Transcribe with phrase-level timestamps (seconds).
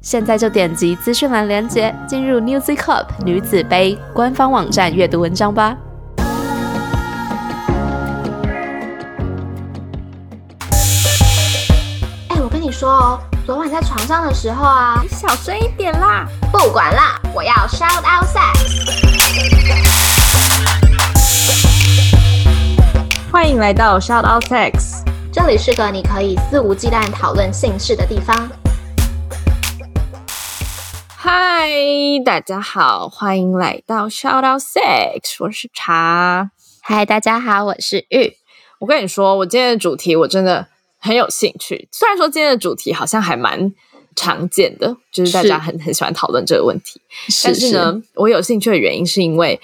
[0.00, 5.76] 现在就点击资讯栏链接，进入 n e w z Cup 女子杯官方网站阅读文章吧。
[12.28, 16.28] 哎，我跟你说哦，昨晚在床上的时候啊，你小声一点啦！
[16.52, 18.56] 不管啦，我要 shout out sex。
[23.32, 25.02] 欢迎来到 shout out sex，
[25.32, 28.48] 这里是个你可以肆无忌惮讨论性事的地方。
[31.20, 31.68] 嗨，
[32.24, 36.52] 大家好，欢迎来到 Shout Out Sex，我是茶。
[36.80, 38.36] 嗨，大家好，我是玉。
[38.78, 40.68] 我跟你说，我今天的主题我真的
[41.00, 41.88] 很有兴趣。
[41.90, 43.74] 虽然说今天的主题好像还蛮
[44.14, 47.00] 常见的，就是大家很很喜欢讨论这个问题，
[47.42, 49.60] 但是呢，我有兴趣的原因是因为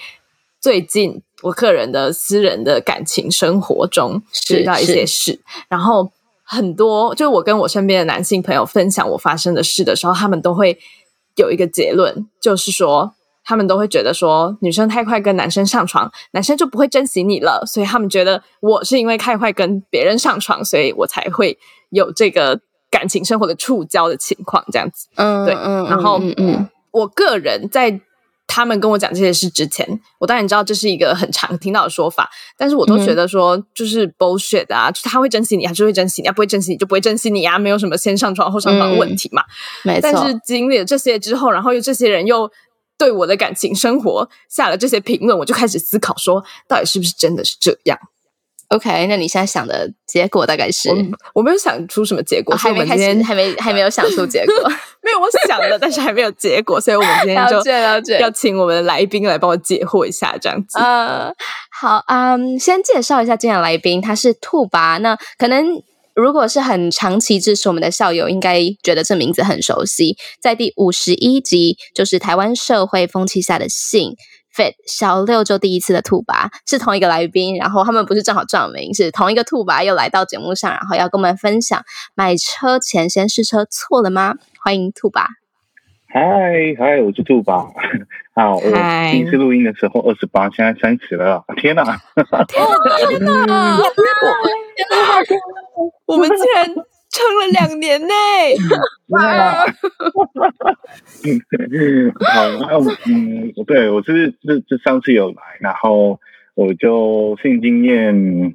[0.59, 5.39] 最近我个人的私人的感情生活中遇到一些事，
[5.69, 6.11] 然后
[6.43, 10.77] 很多就是我跟我身边的男性朋友分享我发生的事的时候，他们都会。
[11.35, 21.57] 有一个结论，就是说他们都会觉得说女生太快跟男生上床，男生就不会珍惜你了，所以他们觉得我是因为太快跟别人上床，所以我才会
[21.89, 25.07] 有这个感情生活的触礁的情况，这样子。
[25.15, 28.01] 嗯，对，嗯，然后，嗯，我个人在。
[28.47, 29.87] 他们跟我讲这些事之前，
[30.19, 39.43] 我当然知道这是一个很常听到的说法，但是我都觉得说就是 bullshit 啊，就他会珍惜你，还是会珍惜你，不会珍惜你就不会珍惜你啊，没有什么先上床后上床的问题嘛。
[39.83, 40.01] 没错。
[40.03, 42.49] 但是经历了这些之后，然后又这些人又
[42.97, 47.99] 对我的感情生活下了这些评论，我就开始思考说，到底是不是真的是这样
[48.69, 50.89] ？OK，那你现在想的结果大概是？
[51.33, 54.53] 我没有想出什么结果，还没开始，还没还没有想出结果。
[55.01, 60.79] 没有，我想了，但是还没有结果，所以我们今天就要请我们的来宾来帮我解惑一下，这样子。
[60.79, 61.31] 呃，
[61.69, 64.97] 好，嗯，先介绍一下今天的来宾，他是兔拔。
[64.97, 65.83] 那可能
[66.15, 74.15] 如果是很长期支持我们的校友，应该觉得这名字很熟悉，在第五十一集，就是台湾社会风气下的性。
[74.55, 81.83] Fit 小六就第一次的兔拔是同一个来宾，然后他们不是正好撞名，是同一个兔拔又来到节目上，然后要跟我们分享
[82.15, 84.35] 买车前先试车错了吗？
[84.63, 85.27] 欢迎兔拔。
[86.07, 86.21] 嗨
[86.79, 87.67] 嗨，我是兔拔。
[88.33, 88.61] 好，我
[89.11, 91.83] 第一次录音的时候二十八，现在三十了，天哪！
[93.09, 93.77] 天哪！
[96.05, 96.73] 我们竟然。
[97.15, 98.11] 撑了两年呢，
[102.19, 102.27] 好，
[102.59, 102.75] 那
[103.09, 106.19] 嗯，对我是是是上次有来，然后
[106.55, 108.53] 我就性经验，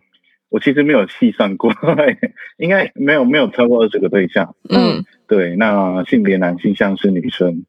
[0.51, 1.73] 我其实没有细算过，
[2.59, 4.55] 应该没有没有超过二十个对象。
[4.69, 7.65] 嗯，对，那性别男性像是女生。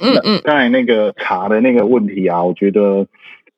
[0.00, 3.08] 嗯嗯，刚才那个查的那个问题啊，我觉得，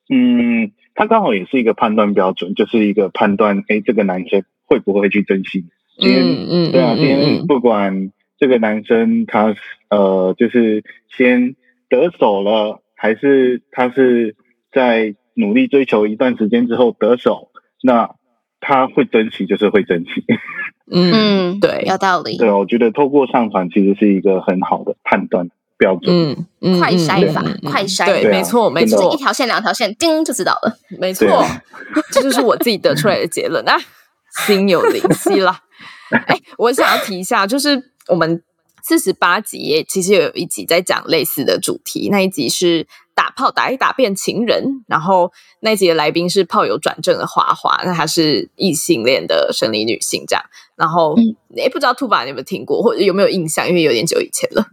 [0.09, 5.66] 嗯，他刚好也是一个判断标准，就是一个判断，哎，这个男生会不会去珍惜。
[5.98, 9.54] 今天，对啊，今天不管这个男生他
[9.91, 10.84] 呃，就是
[11.16, 11.56] 先
[11.88, 14.36] 得手了，还是他是
[14.72, 17.50] 在努力追求一段时间之后得手，
[17.82, 18.10] 那
[18.60, 20.25] 他会珍惜，就是会珍惜。
[20.91, 22.36] 嗯，对，有道理。
[22.38, 26.15] 对，我觉得透过上传其实是一个很好的判断标准。
[26.15, 30.76] 嗯嗯，快筛法，快筛，对，没错，没错，一条线，两条线，叮就知道了。
[30.98, 31.44] 没错，
[32.10, 33.76] 这就是我自己得出来的结论啊，
[34.47, 35.59] 心有灵犀了。
[36.11, 38.43] 哎，我想要提一下，就是我们
[38.83, 45.31] 四十八集其实有一集在讲类似的主题，那一集是打炮打一打变情人，然后
[45.61, 50.43] 那一集的来宾是炮友转正的花花，那她是异性恋的生理女性，这样。
[50.77, 51.15] 然后
[51.57, 53.69] 哎，不知道兔爸你有没有听过，或者有没有印象？
[53.69, 54.65] 因为有点久以前了。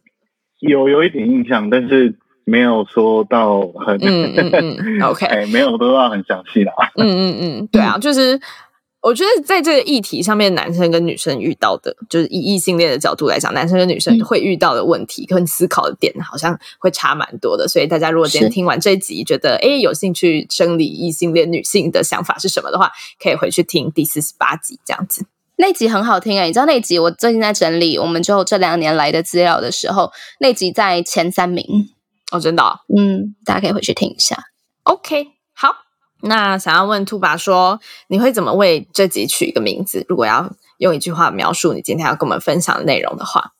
[0.59, 6.71] 有有一点印象，但是没有说到很嗯嗯嗯， OK，没有说到很详细的。
[6.95, 8.39] 嗯嗯嗯，对啊，就是。
[9.05, 17.67] 我觉得在这个议题上面，男生跟女生遇到的，就是以异性恋的角度来讲，男生跟女生会遇到的问题跟思考的点，好像会差蛮多的。
[17.67, 22.91] 所以大家如果今天听完这集，觉得哎有兴趣生理异性恋女性的想法是什么的话，
[23.21, 25.27] 可以回去听第四十八集这样子。
[25.57, 31.63] 那集很好听哎，你知道那集我最近在整理我们就这两年来的资料的时候，那集在前三名
[32.31, 32.63] 哦，真的，
[32.97, 34.35] 嗯，大家可以回去听一下。
[34.81, 35.34] OK，好。
[36.27, 40.05] 那想要问兔爸说，你会怎么为这集取一个名字？
[40.09, 43.53] 如果要用一句话描述你今天要跟我们分享的内容的话，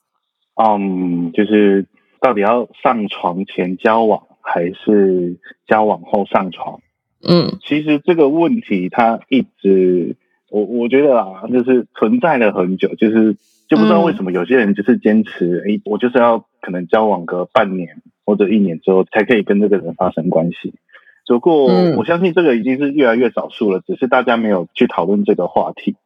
[0.54, 1.86] 嗯，就是
[2.20, 6.80] 到底要上床前交往还是交往后上床？
[7.28, 10.16] 嗯其实这个问题它一直，
[10.50, 13.36] 我我觉得啊，就是存在了很久，就是
[13.68, 20.74] 就不知道为什么有些人就是坚持，诶、我就是要可能交往个半年或者一年之后才可以跟这个人发生关系。
[21.26, 21.96] 不过嗯。
[21.96, 25.96] 我相信这个已经是越来越少数了，只是大家没有去讨论这个话题。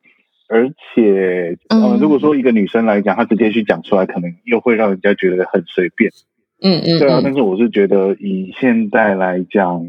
[0.49, 6.11] 而且，呃嗯，如果说一个女生来讲，她直接去讲出来，可能又会让人家觉得很随便。
[6.61, 7.23] 嗯嗯，对啊，嗯。
[7.23, 9.87] 但是我是觉得以现在来讲，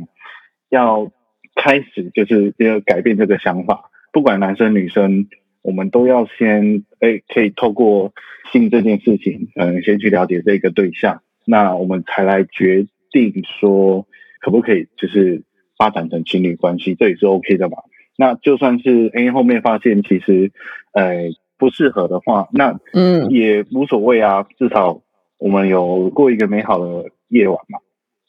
[0.69, 1.11] 要
[1.55, 5.25] 开始就是要改变这个想法，不管男生女生，
[5.63, 8.13] 我们都要先哎，可以透过
[8.51, 14.05] 性这件事情，嗯，先去了解这个对象，那我们才来决定说
[14.41, 15.43] 可不可以就是
[15.77, 17.77] 发展成情侣关系，这也是 OK 的嘛。
[18.17, 20.51] 那就算是 A 后面发现其实
[20.93, 25.01] 呃不适合的话，那嗯也无所谓啊，至少
[25.37, 27.79] 我们有过一个美好的夜晚嘛。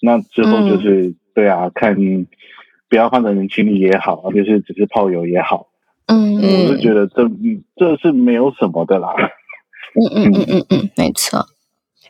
[0.00, 1.96] 那之后就是、对啊，看
[2.88, 5.68] 不要换成情侣也好，就是只是炮友也好，
[6.06, 9.14] 嗯嗯我是觉得这嗯这是没有什么的啦。
[9.94, 11.46] 嗯嗯嗯嗯嗯，没错。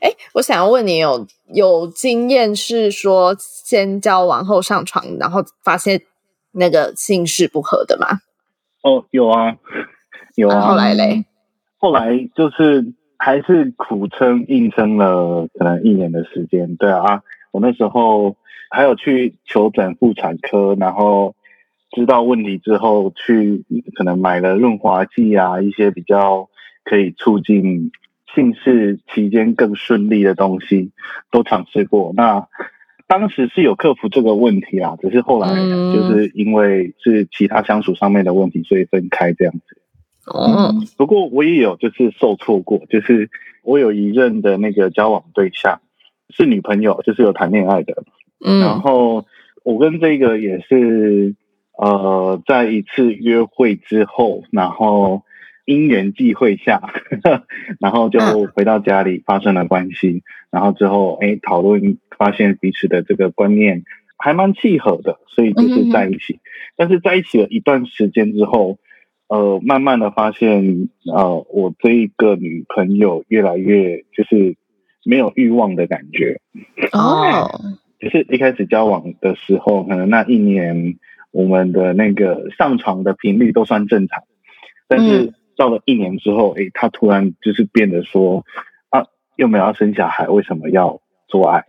[0.02, 6.02] 哎，我想要问你有有经验是说先交往后上床，然后发现
[6.50, 8.18] 那个性事不合的吗？
[8.82, 9.56] 哦，有啊，
[10.34, 10.60] 有啊啊。
[10.68, 11.24] 后来嘞，
[11.78, 16.74] 后来就是还是苦撑硬撑了可能一年的时间。
[16.74, 17.22] 对啊，
[17.52, 18.36] 我那时候
[18.70, 21.36] 还有去求诊妇产科，然后
[21.92, 23.64] 知道问题之后，去
[23.94, 26.48] 可能买了润滑剂啊，一些比较
[26.82, 27.92] 可以促进
[28.34, 30.90] 性事期间更顺利的东西
[31.30, 32.12] 都尝试过。
[32.16, 32.46] 那
[33.06, 39.78] 当时是有克服这个问题啊，只是后来嗯就是因为是其他相处上面的问题，所以分开这样子。
[40.26, 43.28] 哦，不过我也有就是受挫过，就是
[43.62, 45.80] 我有一任的那个交往对象
[46.30, 48.04] 是女朋友，就是有谈恋爱的。
[48.38, 49.26] 然嗯后
[49.64, 51.34] 我跟这个也是
[51.76, 55.22] 呃，在一次约会之后，然后
[55.64, 56.80] 因缘际会下，
[57.80, 58.18] 然后就
[58.54, 60.22] 回到家里发生了关系。
[60.50, 63.84] 然后之后哎讨论，发现彼此的这个观念
[64.18, 66.40] 还蛮契合的，所以就是在一起。
[66.76, 68.78] 但是在一起了一段时间之后，
[69.28, 74.56] 呃，慢慢的发现，呃，我这一个女朋友越来越就是
[75.04, 76.40] 没有欲望的感觉。
[76.92, 77.48] 哦，
[77.98, 80.96] 就是一开始交往的时候，可能那一年
[81.30, 84.24] 我们的那个上床的频率都算正常，
[84.86, 88.44] 但是到了一年之后，诶，他突然就是变得说
[88.90, 89.06] 啊，
[89.36, 91.64] 又没有要生小孩，为什么要做爱？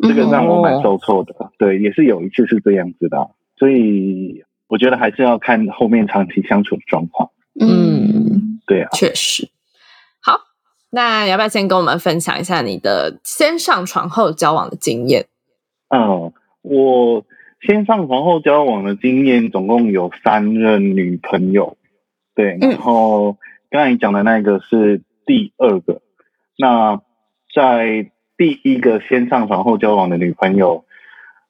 [0.00, 1.34] 这个让我蛮受挫的。
[1.58, 7.30] 对，也是有一次是这样子的啊，所以我觉得还是要看后面长期相处的状况。
[7.60, 9.48] 嗯，对啊，确实。
[10.20, 10.40] 好，
[10.90, 15.26] 那要不要先跟我们分享一下你的先上床后交往的经验？
[15.94, 16.32] 嗯，
[16.62, 17.24] 我
[17.60, 21.76] 先上床后交往的经验总共有三任女朋友，
[22.34, 23.36] 对，然后
[23.70, 26.02] 刚才你讲的那个是第二个。
[26.58, 27.00] 那
[27.54, 30.84] 在第一个先上床后交往的女朋友，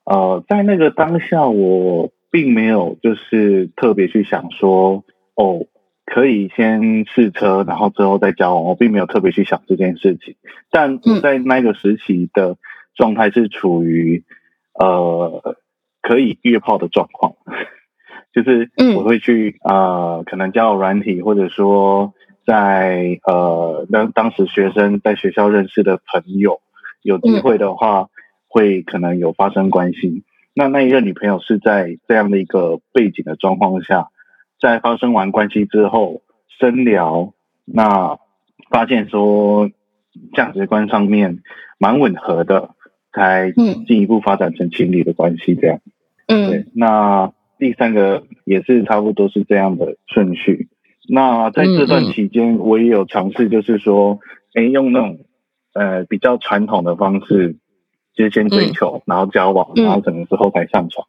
[0.04, 5.66] 呃，在那个当下，我并没有就是特别去想说，哦，
[6.06, 10.36] 可以先试车，然后之后再交往，我并没有特别去想这件事情。
[10.70, 12.56] 但我在那个时期的
[12.94, 14.24] 状态是处于
[14.74, 15.56] 呃
[16.00, 17.36] 可以约炮的状况，
[18.32, 22.14] 就是我会去呃可能交友软体，或者说
[22.46, 26.60] 在呃当当时学生在学校认识的朋友，
[27.02, 28.08] 有机会的话
[28.48, 30.24] 会可能有发生关系。
[30.54, 34.08] 那那一个女朋友是在这样的一个背景的状况下，
[34.60, 36.22] 在发生完关系之后
[36.60, 37.32] 深聊，
[37.64, 38.18] 那
[38.70, 39.70] 发现说
[40.34, 41.38] 价值观上面
[41.78, 42.70] 蛮吻合的，
[43.12, 43.50] 才
[43.86, 45.80] 进一步发展成情侣的关系这样。
[46.26, 46.66] 嗯，对。
[46.74, 50.66] 那第三个也是差不多是这样的顺序。
[51.08, 54.18] 那在这段期间，我也有尝试，就是说，
[54.54, 55.20] 哎、用那种
[55.72, 57.54] 呃比较传统的方式，
[58.14, 61.06] 就是先追求，然后交往，然后可能之后才上床。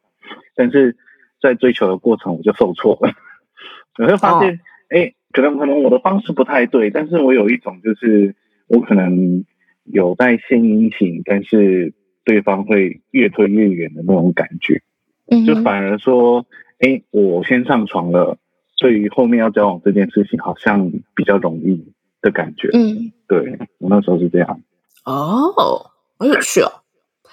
[0.54, 0.96] 但是
[1.42, 3.12] 在追求的过程，我就受挫了。
[3.98, 8.36] 我会发现，哎、可能可能我的方式不太对，但是我有一种就是
[8.68, 9.44] 我可能
[9.82, 11.94] 有在献殷勤，但是
[12.24, 14.82] 对方会越推越远的那种感觉。
[15.30, 16.44] 嗯就反而说，
[16.80, 18.36] 哎、我先上床了，
[18.78, 22.68] 对于后面要交往这件事情，好像比较容易的感觉。
[22.72, 24.60] 嗯，对我那时候是这样。
[25.04, 26.82] 哦，好有趣哦！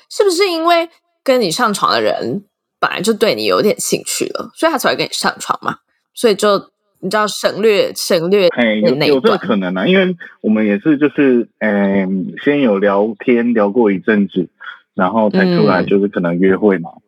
[0.10, 0.90] 是不是因为
[1.24, 2.44] 跟你上床的人
[2.80, 5.78] 本来就对你有点兴趣了，所以他才会跟你上床嘛？
[6.14, 6.58] 所以就
[7.00, 14.50] 你知道省略省略哎，有有这个可能啊，因为我们也是就是嗯，先有聊天聊过一阵子，
[14.94, 17.02] 然后才出来就是可能约会嘛，嗯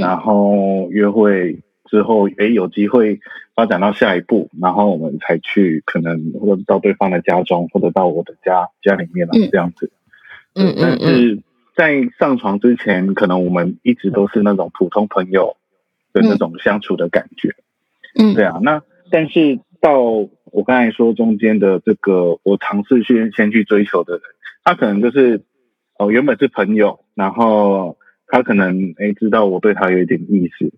[0.00, 3.20] 然后约会之后，哎，有机会
[3.54, 9.48] 发展到下一步，然后我们才去可能或者到对方的家中，或者到我的家家里面来嗯。
[9.50, 9.90] 这样子。
[10.54, 11.42] 嗯嗯但嗯是
[11.76, 15.56] 在上床之前，可能我们一直都是那种普通朋友
[16.12, 17.54] 的那种相处的感觉。
[18.18, 18.34] 嗯。
[18.34, 24.22] 对啊，那但是到我刚才说中间的这个，我尝试去先去追求的人，
[24.64, 25.42] 他可能就是
[25.98, 27.96] 哦原本是朋友，然后
[28.28, 30.70] 他可能哎知道我对他有一点意思，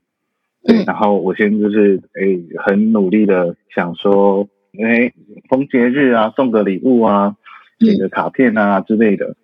[0.64, 4.49] 对，嗯然后我先就是哎很努力的想说，
[4.83, 5.12] 哎
[5.49, 7.37] 逢节日啊送个礼物啊，
[7.78, 9.37] 写个卡片啊之类的，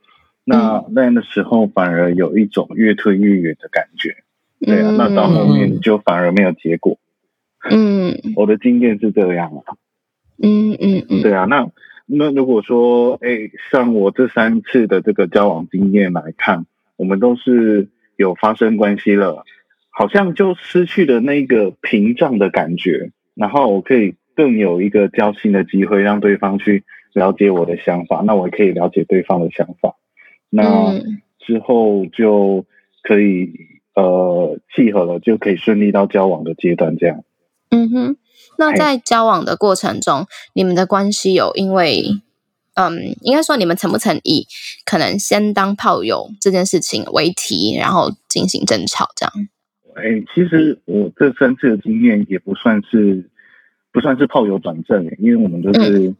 [0.44, 4.16] 那那样的时候反而有一种越推越远的感觉，
[4.60, 6.98] 对啊，那到后面就反而没有结果。
[7.68, 8.14] 嗯。
[8.36, 9.74] 我的经验是这样啊，
[10.42, 11.22] 嗯嗯嗯。
[11.22, 11.68] 对啊，那
[12.06, 19.44] 那如果说，哎，像我这三次的这个交往经验来看，我们都是有发生关系了，
[19.90, 29.94] 好像就失去了那个屏障的感觉，然后我可以更有一个交心的机会，让对方去了解我的想法，那我也可以了解对方的想法，
[30.50, 32.66] 那嗯之后就
[33.02, 33.52] 可以
[33.94, 37.22] 呃契合了，就可以顺利到交往的阶段，这样。
[37.70, 38.16] 嗯哼，
[38.58, 42.02] 那哎在交往的过程中，你们的关系有因为，
[42.76, 44.46] 嗯，应该说你们诚不曾以
[44.84, 49.32] 可能先当炮友这件事情为题，然后进行争吵这样？
[49.96, 53.30] 哎，其实我这三次的经验也不算是
[53.92, 56.14] 不算是炮友转正耶，因为我们都是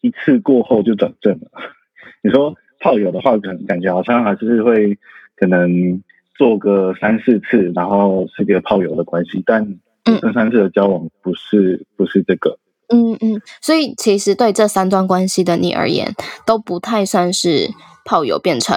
[0.00, 1.50] 一次过后就转正了。
[2.24, 4.98] 你说炮友的话，可能感觉好像还是会
[5.36, 6.02] 可能
[6.34, 9.78] 做个三四次，然后是个炮友的关系，但
[10.22, 12.58] 这三次的交往不是不是这个。
[12.92, 17.70] 嗯嗯，所以其实对这三段关系的你而言，都不太算是
[18.04, 18.76] 炮友变成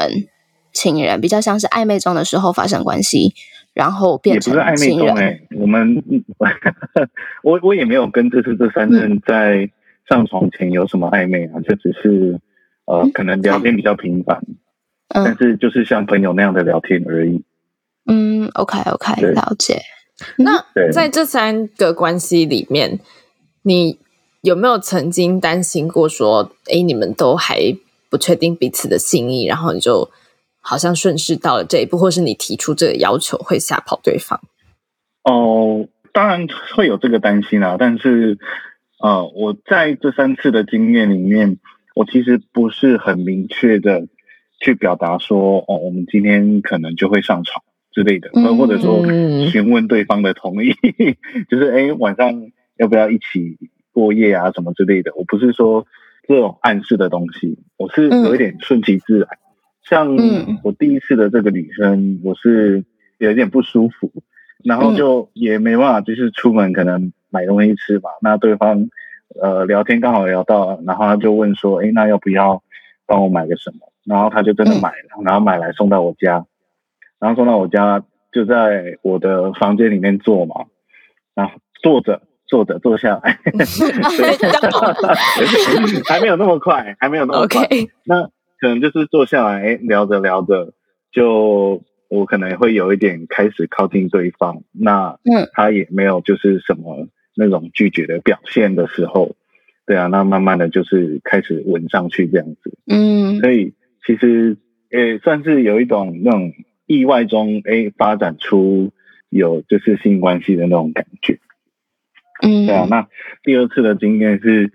[0.72, 3.34] 情人，比较像是暧昧中的时候发生关系，
[3.74, 5.08] 然后也变成不是暧昧情人。
[5.08, 6.03] 中哎、我们
[7.43, 9.70] 我我也没有跟这次这三任在
[10.08, 12.39] 上床前有什么暧昧啊，就只是
[12.86, 14.41] 呃可能聊天比较频繁，
[15.10, 17.43] 但嗯是就是像朋友那样的聊天而已。
[18.05, 19.82] 嗯，OK OK，对了解。
[20.38, 23.00] 那在这三个关系里面，
[23.63, 23.98] 你
[24.43, 27.73] 有没有曾经担心过说，哎，你们都还
[28.09, 30.12] 不确定彼此的心意，然后你就
[30.59, 34.41] 好像顺势到了这一步，或是你提出这个要求会吓跑对方？
[35.23, 36.45] 哦，当然
[36.75, 38.38] 会有这个担心啊，但是
[39.00, 41.57] 呃，我在这三次的经验里面，
[41.95, 44.07] 我其实不是很明确的
[44.59, 50.73] 去表达说，哦，我们今天可能就会上床之类的，嗯或者说嗯询问对方的同意，
[51.50, 53.57] 就是哎，晚上要不要一起
[53.93, 55.13] 过夜啊，什么之类的。
[55.15, 55.85] 我不是说
[56.27, 59.27] 这种暗示的东西，我是有一点顺其自然。
[59.83, 62.83] 像嗯我第一次的这个女生，我是
[63.17, 64.12] 有一点不舒服，
[64.63, 68.09] 然后就也没办法，就是出门可能买东西吃嘛。
[68.21, 68.89] 那对方
[69.41, 72.63] 呃聊天刚好聊到，然后他就问说：“哎，那要不要
[73.05, 76.45] 帮我买个什么？”然后他就真的买了，然后买来送到我家，
[77.19, 80.65] 然后送到我家就在我的房间里面坐嘛，
[81.35, 82.21] 然后坐着
[82.53, 83.55] 坐着坐下来， 对
[86.07, 87.67] 还没有那么快，还没有那么快。
[88.05, 88.25] 那
[88.60, 90.72] 可能就是坐下来诶聊着聊着，
[91.12, 95.50] 就我可能会有一点开始靠近对方，那嗯。
[95.53, 99.36] 他也没有就是什么那种拒绝的表现的时候，
[99.88, 103.39] 对啊，那慢慢的就是开始吻上去这样子，嗯。
[103.39, 103.74] 所以
[104.05, 104.57] 其实
[104.91, 106.51] 也算是有一种那种
[106.86, 108.91] 意外中诶发展出
[109.31, 111.39] 有就是性关系的那种感觉。
[112.43, 113.07] 嗯对啊，那
[113.43, 114.71] 第二次的经验是，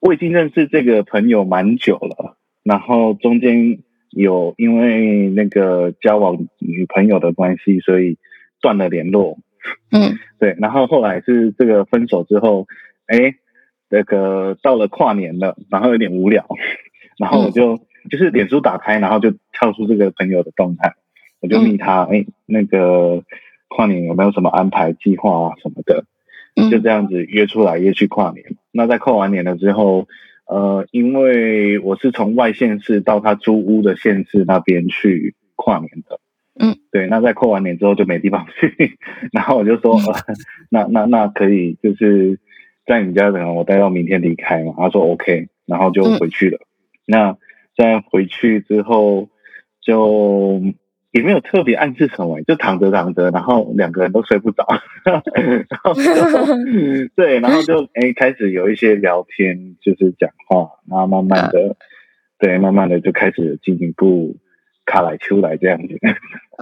[0.00, 8.16] 我已经认识这个朋友蛮久了，然后中间有因为那个交往女朋友的关系，所以
[8.60, 9.38] 断了联络。
[9.92, 12.66] 嗯对，然后后来是这个分手之后，
[13.06, 13.34] 哎，
[13.90, 16.46] 那个到了跨年了，然后有点无聊，
[17.18, 17.78] 然后我就、
[18.10, 20.94] 就是脸书打开，然后就跳出这个朋友的动态，
[21.40, 23.22] 我就密他，哎、那个
[23.68, 26.04] 跨年有没有什么安排计划啊什么的？
[26.56, 28.44] 就嗯这样子约出来约去跨年。
[28.72, 30.08] 那在跨完年了之后，
[30.46, 36.20] 呃，因为我是从外县市到他租屋的县市那边去跨年的，
[36.58, 37.06] 嗯，对。
[37.06, 38.98] 那在跨完年之后就没地方去，
[39.32, 40.34] 然后我就说， 呃、
[40.70, 42.38] 那那那可以就是
[42.86, 44.74] 在你家等我待到明天离开嘛？
[44.76, 46.58] 他说 OK，然后就回去了。
[47.06, 47.36] 那
[47.76, 49.28] 在回去之后
[49.80, 50.62] 就
[51.12, 54.64] 也没有特别暗示什么，就躺着躺着，然后两个人都睡不着，
[55.04, 55.20] 然
[55.82, 55.92] 后
[57.16, 61.76] 对，然后就 哎开始有一些聊天，就是讲话，然后慢慢的，
[62.38, 64.36] 对，慢慢的就开始进一步
[64.86, 65.98] 卡来出来这样子。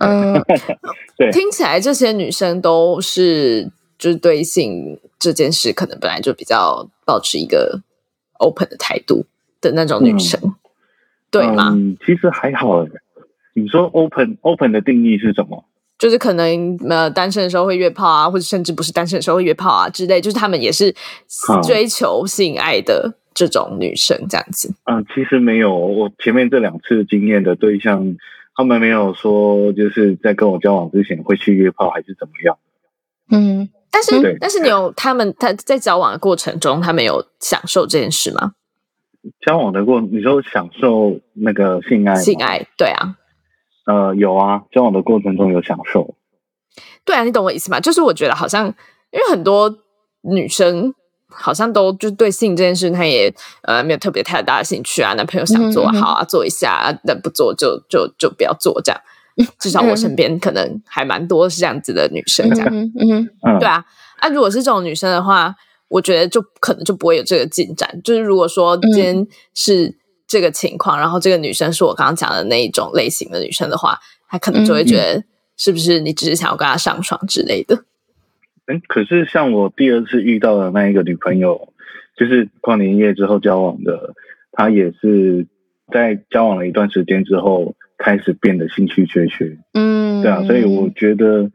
[0.00, 0.42] 嗯，
[1.18, 7.82] 对，听起来这些女生都是就是对性这件事，可能本来就比较保持一个
[8.38, 9.26] open 的态度
[9.60, 10.40] 的那种女生，
[11.30, 11.72] 对吗？
[11.74, 12.86] 嗯，其实还好。
[13.60, 15.64] 你说 open open 的定义是什么？
[15.98, 20.94] 就是可能呃单身的时候会约炮啊，或者甚至不是单身的时候会约炮啊之类，就是他们也是
[21.64, 24.72] 追求性爱的这种女生这样子。
[24.84, 28.16] 嗯，其实没有，我前面这两次经验的对象，
[28.54, 32.56] 他们没有说就是在跟我交往之前会去约炮还是怎么样。
[33.32, 38.52] 嗯，但是但是你有他们他在交往的过程中，他们有享受这件事吗？
[39.44, 42.14] 交往的过，你说享受那个性爱？
[42.14, 43.16] 性爱，对啊。
[43.88, 46.14] 呃，有啊，交往的过程中有享受。
[47.06, 47.80] 对啊，你懂我意思吗？
[47.80, 48.66] 就是我觉得好像，
[49.10, 49.74] 因为很多
[50.30, 50.92] 女生
[51.26, 55.14] 好像都就对性这件事，她也呃没有特别太大的兴趣啊。
[55.14, 59.00] 男朋友想做好啊，做一下；啊那不做就就就不要做这样。
[59.58, 62.68] 至少我身边可能还蛮多是这样子的女生，这样。
[62.70, 63.82] 嗯嗯，对啊。
[64.18, 65.54] 啊，如果是这种女生的话，
[65.88, 67.98] 我觉得就可能就不会有这个进展。
[68.04, 69.96] 就是如果说今天是。
[70.28, 75.24] 这个情况，然后这个女生是我刚刚讲的那一种类型的女生的话，她可能就会觉得
[75.56, 77.84] 是不是你只是想要跟她上床之类的。
[78.66, 81.72] 嗯，可是像我第二次遇到的那一个女朋友，
[82.14, 84.14] 就是跨年夜之后交往的，
[84.52, 85.46] 她也是
[85.90, 89.56] 在交往了一段时间之后开始变得兴趣缺缺。
[89.72, 91.50] 嗯，对啊，所以我觉得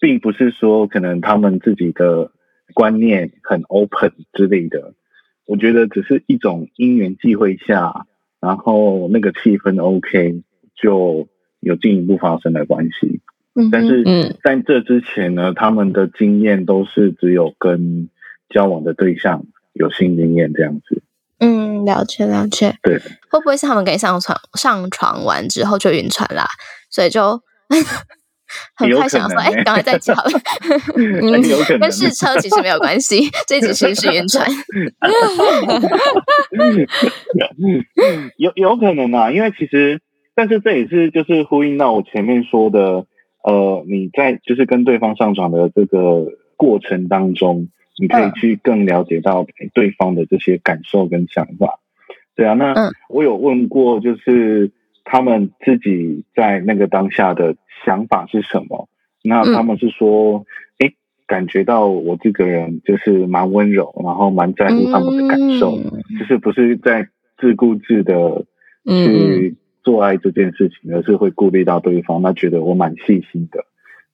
[0.00, 2.32] 并不是说可能他们自己的
[2.72, 4.94] 观念很 open 之类的。
[5.46, 8.06] 我觉得只是一种因缘际会下，
[8.40, 10.42] 然后那个气氛 OK，
[10.74, 11.28] 就
[11.60, 13.20] 有进一步发生的关系。
[13.54, 18.10] 嗯，但是在这之前呢，他们的经验都是只有跟
[18.50, 21.02] 交往的对象有性经验这样子。
[21.38, 22.76] 嗯，了解了解。
[22.82, 22.98] 对，
[23.30, 26.44] 会不会是他们跟你上床上床完之后就晕船啦？
[26.90, 27.40] 所以就。
[28.76, 30.16] 很快想说，哎，赶快再讲。
[30.96, 31.20] 嗯，
[31.80, 34.46] 跟试车其实没有关系，这只其实是晕船。
[38.36, 40.00] 有有可能啊，因为其实，
[40.34, 43.06] 但是这也是就是呼应到我前面说的，
[43.42, 51.80] 呃，你在就是跟对方上床的这个过程当中，你可以去更了解到对方的这些感受跟想法。
[52.34, 52.74] 对啊，那
[53.08, 54.70] 我有问过，就是
[55.06, 57.56] 他们自己在那个当下的。
[57.84, 58.88] 想法是什么？
[59.22, 60.44] 那他们是说，
[60.78, 60.94] 哎，
[61.28, 65.78] 感觉到我这个人就是蛮温柔，然后蛮在乎他们的感受，
[66.18, 67.06] 就是不是在
[67.38, 68.46] 自顾自的
[68.84, 72.22] 去做爱这件事情，而是会顾虑到对方。
[72.22, 73.66] 那觉得我蛮细心的，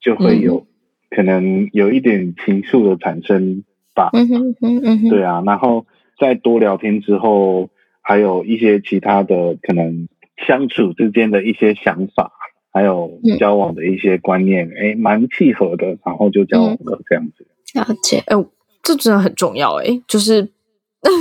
[0.02, 0.66] 就会有
[1.08, 4.10] 可能有一点情愫的产生吧。
[4.12, 5.86] 嗯哼嗯嗯对啊，然后
[6.18, 7.70] 再多聊天之后，
[8.02, 10.08] 还有一些其他的可能
[10.46, 12.32] 相处之间的一些想法。
[12.74, 17.46] 还有交往的一些观念，哎，蛮契合的，然后就交往了这样子。
[17.74, 18.34] 了解，哎，
[18.82, 20.50] 这真的很重要，哎，就是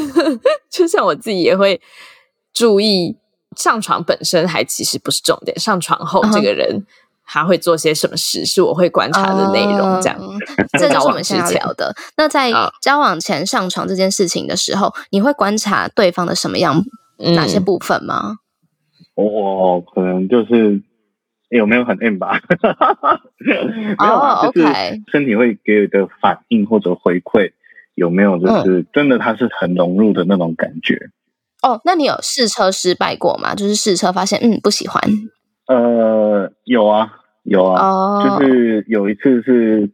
[0.71, 1.82] 就像我自己也会
[2.54, 3.17] 注意
[3.58, 6.86] 上床本身，还其实不是重点，上床后这个人
[7.21, 10.02] 还会做些什么事，是我会观察的内容。
[10.02, 10.17] 这样，
[10.80, 11.93] 这就是我们 现在聊的。
[12.15, 12.50] 那在
[12.82, 16.82] 交往前上床这件事情的时候，你会观察对方的什么样
[17.36, 18.38] 哪些部分吗？
[19.24, 20.82] 我可能就是。
[21.50, 22.40] 有没有很 M 吧？
[23.44, 23.54] 没
[24.08, 24.66] 有啊，就是
[25.12, 27.52] 身体会给的反应或者回馈
[27.94, 28.40] 有没有？
[28.40, 31.10] 就是真的，他是很融入的那种感觉。
[31.62, 33.54] 哦，那你有试车失败过吗？
[33.54, 35.04] 就是试车发现嗯不喜欢。
[35.68, 37.12] 呃，有啊，
[37.44, 39.90] 有啊，就是有一次是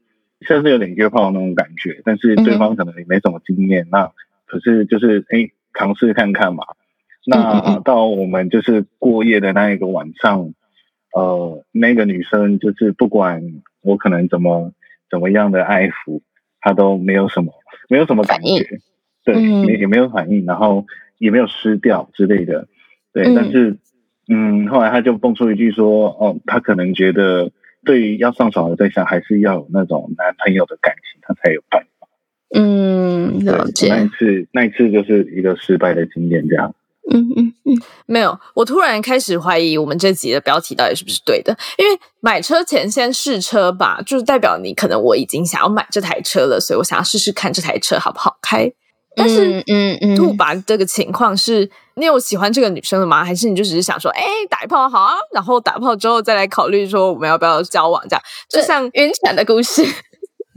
[0.48, 4.12] 像是有点约炮的那种感觉，但是对方可能也没什么经验，那
[4.46, 6.63] 可是就是哎尝试看看嘛。
[7.28, 10.54] 那到我们就是过夜的那一个晚上。
[11.13, 13.42] 呃，那个女生就是不管
[13.82, 14.72] 我可能怎么
[15.10, 16.22] 怎么样的爱抚，
[16.62, 17.54] 她都没有什么
[17.90, 18.80] 没有什么感觉，
[19.24, 20.86] 对，也也没有反应，然后
[21.18, 22.68] 也没有湿掉之类的，
[23.13, 23.34] 对。
[23.34, 23.78] 但是，
[24.30, 27.52] 嗯，后来她就蹦出一句说：“哦，她可能觉得
[27.84, 32.08] 对于要上床的对象，还是要有那种男朋友的感情，她才有办法。”
[32.54, 33.88] 嗯，了解。
[33.90, 36.76] 那一次，那一次就是一个失败的经验，这样。
[37.10, 41.58] 嗯嗯嗯，没有，我突然开始怀疑我们这集的标题到底是不是对的。
[41.78, 48.72] 因为买车前先试车吧，就是代表你可能我已经想要买这台车了，所以我想要试试看这台车好不好开。
[49.15, 53.26] 但是，嗯嗯，兔把这个情况是你有喜欢这个女生的吗？
[53.26, 58.00] 还是你就只是想说，哎，打一炮好啊，然后打炮之后再来考虑说我们要不要交往？
[58.08, 59.84] 这样就像晕船的故事。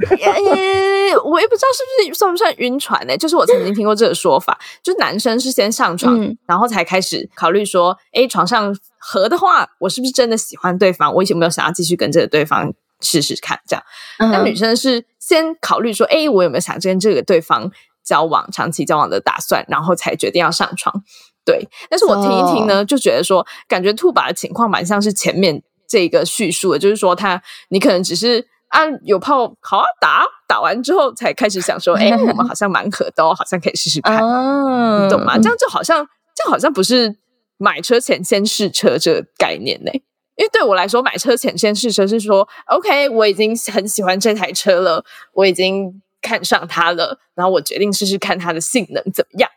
[0.09, 3.17] 呃，我也不知道是不是算不算晕船呢？
[3.17, 11.13] 就是我曾经听过这个说法，就是男生是先上床，然后才开始考虑说，哎，床上合的话，我是不是真的喜欢对方？
[11.15, 13.61] 我有没有想要继续跟这个对方试试看？
[13.67, 13.85] 这样，
[14.31, 17.71] 那女生是先考虑说，哎，我有没有想跟这个对方
[18.03, 21.03] 交往、长期交往的打算，然后才决定要上床。
[21.45, 28.47] 对，但是我听一听呢，就觉得说，感觉兔爸的情况蛮像是前面这个叙述的，就是说他，你可能只是。
[28.71, 35.39] 啊，有炮好啊，打打完之后才开始想说， 哎，我们好像蛮可的，好像可以试试看，你懂吗？
[35.39, 37.19] 这样就好像，这好像不是
[37.59, 39.91] 买车前先试车这个概念呢。
[40.37, 45.05] 因为对我来说，买车前先试车是说，OK，我已经很喜欢这台车了，
[45.35, 49.51] 我已经看上它了，然后我决定试试看它的性能怎么样。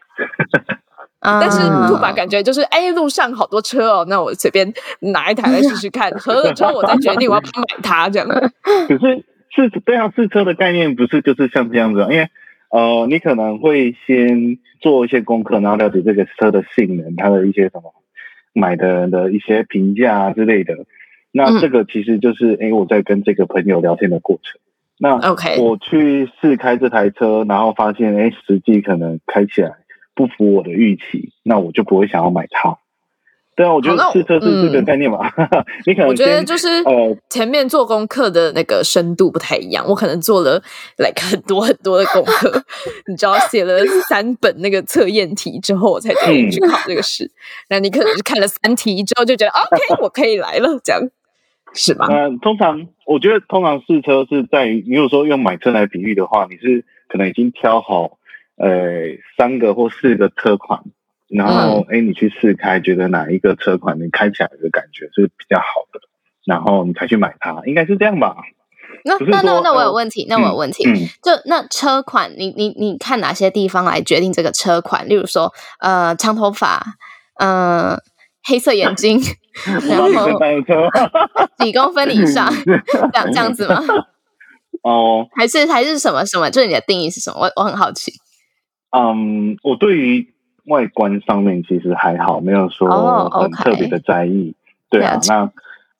[1.24, 8.28] 但是兔爸感觉就是，哎，路上好多车哦，那我随便拿一台来试试看，合了之后我再决定我要不要买它这样。
[8.28, 12.30] 可是试对啊，试车的概念不是就是像这样子，因为
[12.70, 17.94] 呃，你可能会先做一些功课，然后了解这个车的性能，它的一些什么
[18.52, 20.76] 买的人的一些评价啊之类的。
[21.32, 24.60] 那这个其实就是，哎，我在跟这个朋友聊天的过程。
[25.00, 29.72] 那 OK，我去试开这台车，然后发现，哎，实际可能开起来。
[30.16, 32.78] 不符我的预期，那我就不会想要买它。
[33.56, 35.20] 对啊，我觉得试车是这个概念嘛。
[35.86, 39.86] 你可能我觉得就是呃，前面做功课的那个深度不太一样。
[39.88, 40.60] 我可能做了
[40.98, 42.64] 来很多很多的功课，
[43.06, 47.30] 你知道，写了三本那个测验题之后，我才决定去考这个试。
[47.70, 51.00] 那你可能是看了三题之后就觉得 OK， 我可以来了，这样
[51.76, 52.08] 是吧？
[52.10, 58.18] 嗯，通常我觉得通常试车是在于，你有时候用买车来比喻的话，你是可能已经挑好。
[58.64, 58.70] 呃，
[59.38, 60.80] 三个或四个车款，
[61.28, 66.00] 然后哎，你去试开，觉得哪一个车款你开起来的感觉是比较好的，
[66.46, 68.38] 然后你才去买它，应该是这样吧？
[69.06, 70.84] 那那那那我有问题，那我有问题，
[71.22, 75.10] 就那车款，你你你看哪些地方来决定这个车款？
[75.10, 76.82] 例如说，呃，长头发，
[77.40, 77.98] 呃，
[78.46, 79.20] 黑色眼睛，
[79.90, 80.40] 然后
[81.58, 82.50] 几公分以上，
[83.12, 83.84] 这样这样子吗？
[84.84, 86.50] 哦，还是还是什么什么？
[86.50, 87.40] 就是你的定义是什么？
[87.42, 88.14] 我我很好奇。
[88.96, 90.28] 嗯，我对于
[90.66, 94.54] 外观上面其实还好，没有说很特别的在意。
[94.92, 95.52] 对啊，那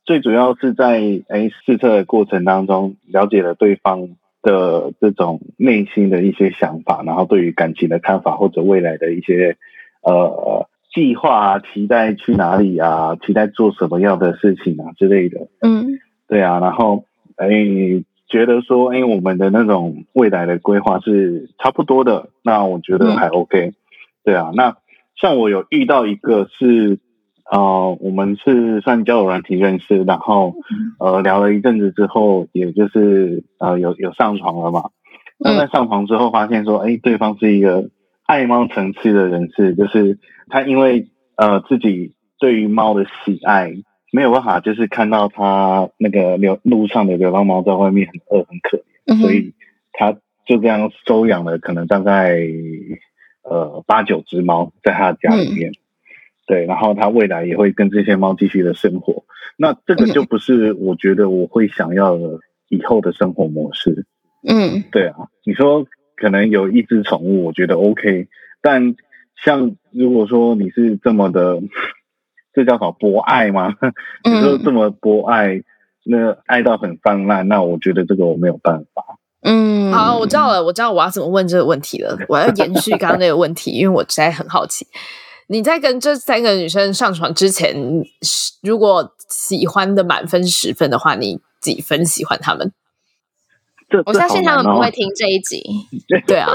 [0.06, 4.10] 最主要是在哎试车的过程当中，了解了对方
[4.44, 9.58] 的这种内心的一些想法，然后对于感情的看法，或者未来的一些
[10.04, 15.48] 呃计划啊、期待去哪里啊，期待做什么样的事情啊之类的。
[15.62, 17.06] 嗯，对啊，然后
[17.38, 17.48] 哎。
[18.34, 23.74] 觉得说，哎，我们的那种未来的规划是差不多的，那我觉得还 OK，
[24.24, 24.50] 对啊。
[24.56, 24.76] 那
[25.22, 26.98] 像我有遇到一个是，
[27.52, 30.56] 呃，我们是算交友软体认识，然后
[30.98, 34.86] 呃聊了一阵子之后，也就是呃有有上床了嘛。
[35.38, 37.92] 那在上床之后发现说，哎，对方是一个
[38.26, 40.18] 爱猫层次的人士，就是
[40.50, 43.74] 他因为呃自己对于猫的喜爱。
[44.16, 49.56] 没有办法，就是看到他那个流路上的流浪猫在外面很饿很可怜，所以
[49.92, 50.12] 他
[50.46, 52.38] 就这样收养了可能大概
[53.42, 55.72] 呃八九只猫在他的家里面，
[56.46, 59.26] 对，然后他未来也会跟这些猫继续的生活。
[59.58, 64.06] 那这个就不是我觉得我会想要的以后的生活模式。
[64.48, 68.28] 嗯，对啊，你说可能有一只宠物，我觉得 OK，
[68.62, 68.94] 但
[69.44, 71.64] 像如果说你是这么的。
[72.54, 73.74] 这叫什么博爱吗？
[74.24, 75.62] 你说这么博爱，
[76.06, 79.04] 那爱到很泛滥，那我觉得这个我没有办法。
[79.42, 82.18] 嗯，好，我知道了，我知道我要怎么问这个问题了。
[82.30, 84.88] 我要延续刚刚那个问题，因为我实在很好奇，
[85.48, 87.76] 你在跟这三个女生上床之前，
[88.62, 92.72] 如果喜欢的满分十分的话，你几分喜欢他们？
[94.06, 95.62] 我相信他们不会听这一集。
[96.26, 96.50] 对啊，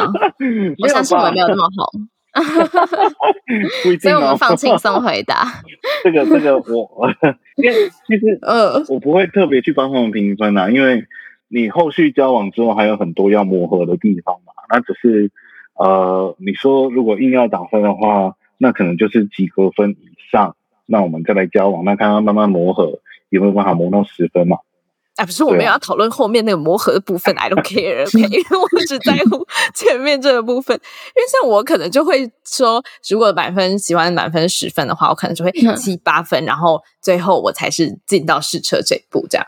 [0.83, 1.91] 我相信我们没有那么好。
[4.01, 5.45] 所以我们放轻松回答。
[6.05, 7.09] 这个这个我，
[7.57, 11.05] 因为其实呃， 我不会特别去帮他们评分啊，因为
[11.49, 14.53] 你后续交往之后还有很多要磨合的地方嘛。
[14.71, 15.31] 那只是
[15.75, 24.59] 呃，你说如果硬要打分的话，那可能就是及格分以上，那我们再来交往，那看他慢慢磨合有没有办法磨到十分嘛。
[25.19, 30.77] 哎，不是，我们要讨论后面那个磨合的部分，I don't care，OK， 因为我只在乎前面这个部分。
[30.77, 39.45] 因为像我可能就会说，如果满分喜欢满分十分的话，我可能就会七八分，然后最后我才是进到试车这一步这样。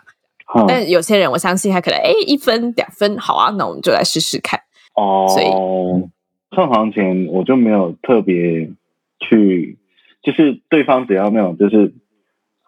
[0.67, 4.59] 但有些人，我相信他可能哎一分两分，好啊，那我们就来试试看。
[4.97, 5.47] 哦，所以
[6.57, 8.69] 上行前我就没有特别
[9.21, 9.79] 去，
[10.21, 11.95] 就是对方只要那种就是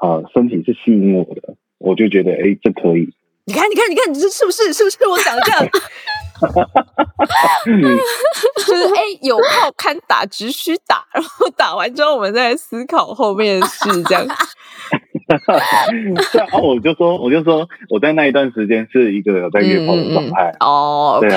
[0.00, 3.12] 呃身体是吸引我的，我就觉得哎这可以。
[3.44, 5.66] 你看，你看，你看，你这是不是是不是我讲的这样？
[8.56, 14.24] 就是哎，有炮看打，只需打，然后打完之后，我们再思考后面的事，这样。
[16.32, 20.54] 对啊，我就说，我就说，我在那一段时间是一个有在约炮的状态。
[20.60, 21.28] 哦，OK，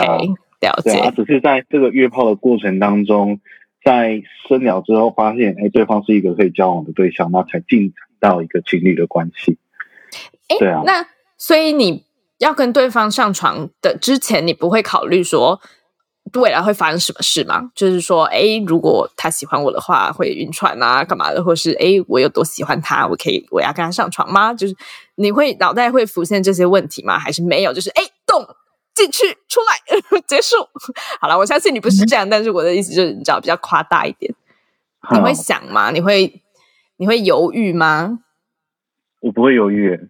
[0.62, 0.99] 了解。
[0.99, 3.39] 啊，只是在这个约炮的过程当中，
[3.84, 9.58] 在深聊之后，发现哎，对方是一个可以交往的对象，那才进展到一个情侣的关系。
[10.47, 11.05] 哎，对啊，那
[11.38, 12.05] 所以你。
[12.39, 15.62] 要跟对方上床的之前，你不会考虑说
[16.34, 17.71] 未来会发生什么事吗？
[17.73, 21.41] 就是说，哎，如果他喜欢我的话，会晕船啊，干嘛的？
[21.41, 24.53] 或是哎，我有多喜欢他，我可以我要跟他上床吗？
[24.53, 24.75] 就是
[25.15, 27.17] 你会脑袋会浮现这些问题吗？
[27.17, 27.71] 还是没有？
[27.71, 28.45] 就是哎，动
[28.93, 30.58] 进去出来 结束
[31.21, 31.38] 好了。
[31.38, 34.36] 我相信你不是这样，但是我的意思就是，你知道比较夸大一点。
[35.10, 35.89] 你会想吗？
[35.91, 36.43] 你会
[36.97, 38.19] 你会犹豫吗？
[39.21, 40.10] 我不会犹豫。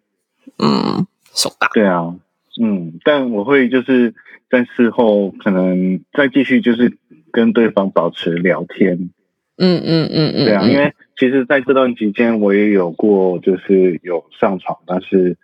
[0.59, 1.05] 嗯。
[1.37, 2.15] 手大对啊，
[2.63, 4.13] 嗯，但我会就是
[4.49, 6.97] 在事后可能再继续就是
[7.33, 9.09] 跟对方保持聊天，
[9.57, 15.35] 嗯嗯嗯嗯，对啊，因为其实在这段期间我也有过就是有上床，但是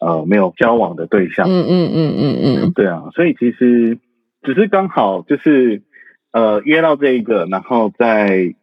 [0.00, 3.98] 呃没有交往的对象，嗯嗯嗯嗯嗯，对啊，所以其实
[4.42, 5.82] 只是刚好就是
[6.32, 8.56] 呃约到这一个，然后在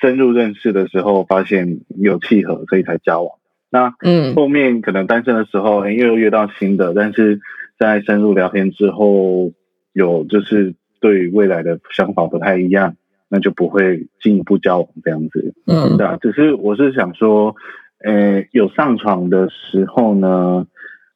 [0.00, 3.39] 深入认识的时候发现有契合，所以才交往。
[3.70, 7.40] 那嗯，后面可能单身的时候，又约到新的，但是
[7.78, 9.52] 在深入聊天之后，
[9.92, 12.96] 有就是对未来的想法不太一样，
[13.28, 15.54] 那就不会进一步交往这样子。
[15.66, 17.54] 嗯，对啊，只是我是想说，
[18.02, 20.66] 呃，有上床的时候呢，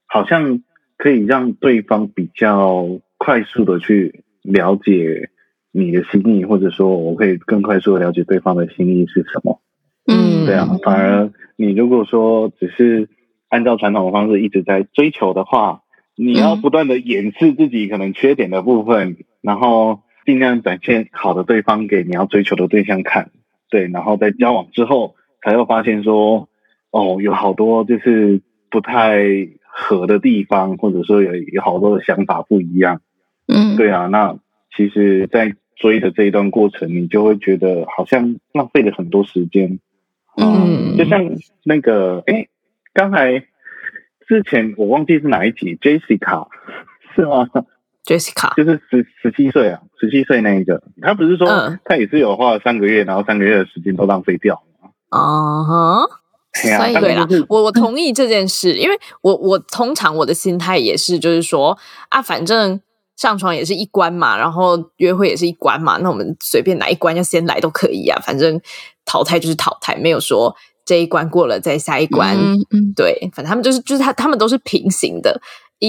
[0.06, 0.62] 好像
[0.96, 2.86] 可以让对方比较
[3.18, 5.30] 快速的去了解
[5.72, 9.60] 你的心意，或者说我可以更快速的了解对方的心意是什么。
[10.06, 13.08] 嗯，对啊，反而你如果说只是
[13.48, 15.82] 按照传统的方式一直在追求的话，
[16.16, 23.30] 你要不断的掩饰自己可能缺点的部分，然后尽量展现好的对方给你要追求的对象看，
[23.70, 26.48] 对，然后在交往之后才会发现说，
[26.90, 28.40] 哦，有好多就是
[28.70, 29.22] 不太
[29.64, 33.00] 合的地方，或者说有有好多的想法不一样，
[33.46, 34.38] 嗯，对啊，那
[34.76, 39.78] 其实，在追的这一段过程，你就会觉得好像浪费了很多时间。
[40.36, 41.20] 嗯，就像
[41.64, 42.46] 那个，哎，
[42.92, 43.40] 刚才
[44.26, 46.48] 之前我忘记是哪一集，Jessica
[47.14, 47.48] 是吗
[48.04, 51.48] ？Jessica 就是十十七岁啊，十七岁那一个，他不是说
[51.84, 54.90] 他也是有花了三个月，然后三个月的时间都浪费掉吗？
[55.10, 56.06] 啊哈，
[56.52, 62.80] 所以对啦，我我同意这件事，因为我我通常我的心态也是，就是说啊，反正。
[63.16, 68.60] 上床也是一关嘛，然后约会也是一关嘛，那我们随便哪一关要先来都可以啊，反正
[69.04, 72.36] 淘汰就是淘汰，没有说这一关过了再下一关。
[72.94, 75.40] 对，反正他们就是就是他他们都是平行的。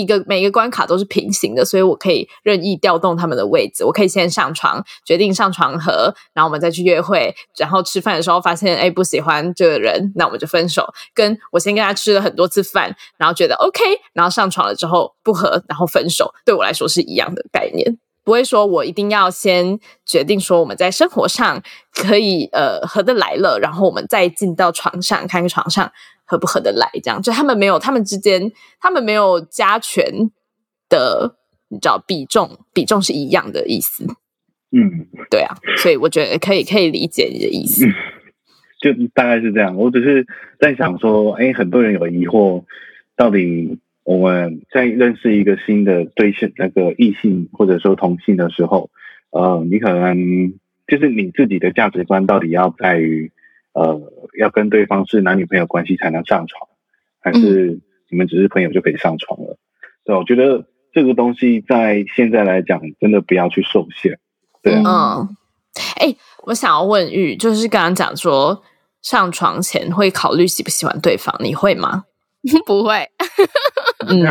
[0.01, 3.83] 一个每一个关卡都是平行的，所以我可以任意调动他们的位置。
[3.85, 7.33] 我可以先上床，决定上床和，然后我们再去约会。
[7.57, 10.93] 然后吃饭的时候发现，哎，不喜欢这个人，那我们就分手。
[11.13, 13.81] 跟我先跟他吃了很多次饭，然后觉得 OK，
[14.13, 16.33] 然后上床了之后不合，然后分手。
[16.43, 21.61] 对我来说是一样的概念，不会说我一定要先决定说我们在生活上
[21.93, 25.91] 可以呃合得来了，然后我们再进到床上看床上。
[26.25, 26.89] 合不合得来？
[27.03, 30.03] 这样就他们没有，他们之间他们没有加权
[30.89, 31.37] 的，
[31.69, 34.05] 你知道比重比重是一样的意思。
[34.71, 37.85] 嗯，对啊，所以我觉得可以可以理解你的意思。
[38.81, 39.75] 就大概是这样。
[39.75, 40.25] 我只是
[40.59, 42.63] 在想说，哎，很多人有疑惑，
[43.15, 48.89] 到底我们在认识一个新的对象，那个异性或者说同性的时候，
[49.29, 50.53] 呃，你可能
[50.87, 53.31] 就是你自己的价值观到底要在于。
[53.75, 54.01] 呃，
[54.39, 56.69] 要跟对方是男女朋友关系才能上床，
[57.21, 59.57] 还是你们只是朋友就可以上床了？
[60.05, 64.17] 对，我觉得这个东西在现在来讲，真的不要去受限。
[64.63, 65.27] 对，嗯，
[65.97, 68.63] 哎，我想要问玉，就是刚刚讲说
[69.01, 72.05] 上床前会考虑喜不喜欢对方，你会吗？
[72.65, 73.09] 不会。
[74.07, 74.23] 嗯，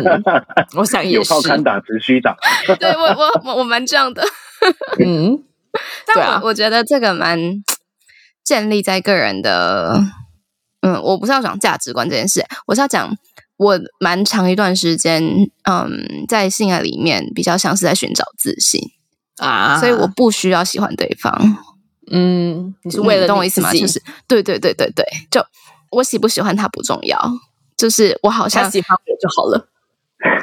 [0.79, 1.17] 我想也是。
[1.17, 2.35] 有炮看打，只需打。
[2.81, 4.23] 对我，我我我蛮这样的。
[5.05, 5.45] 嗯，
[6.07, 7.39] 但我我觉得这个蛮。
[8.45, 10.05] 建立在个人的，
[10.83, 13.17] 嗯，我不是要讲价值观这件事，我是要讲
[13.57, 15.25] 我蛮长一段时间，
[15.65, 18.81] 嗯，在性爱里面比较像是在寻找自信
[19.39, 21.59] 啊，所以我不需要喜欢对方，
[22.11, 23.73] 嗯，你是为了懂我意思吗？
[23.73, 25.45] 就是对对对对对，就
[25.91, 27.19] 我喜不喜欢他不重要，
[27.77, 29.69] 就是我好像喜欢我就好了，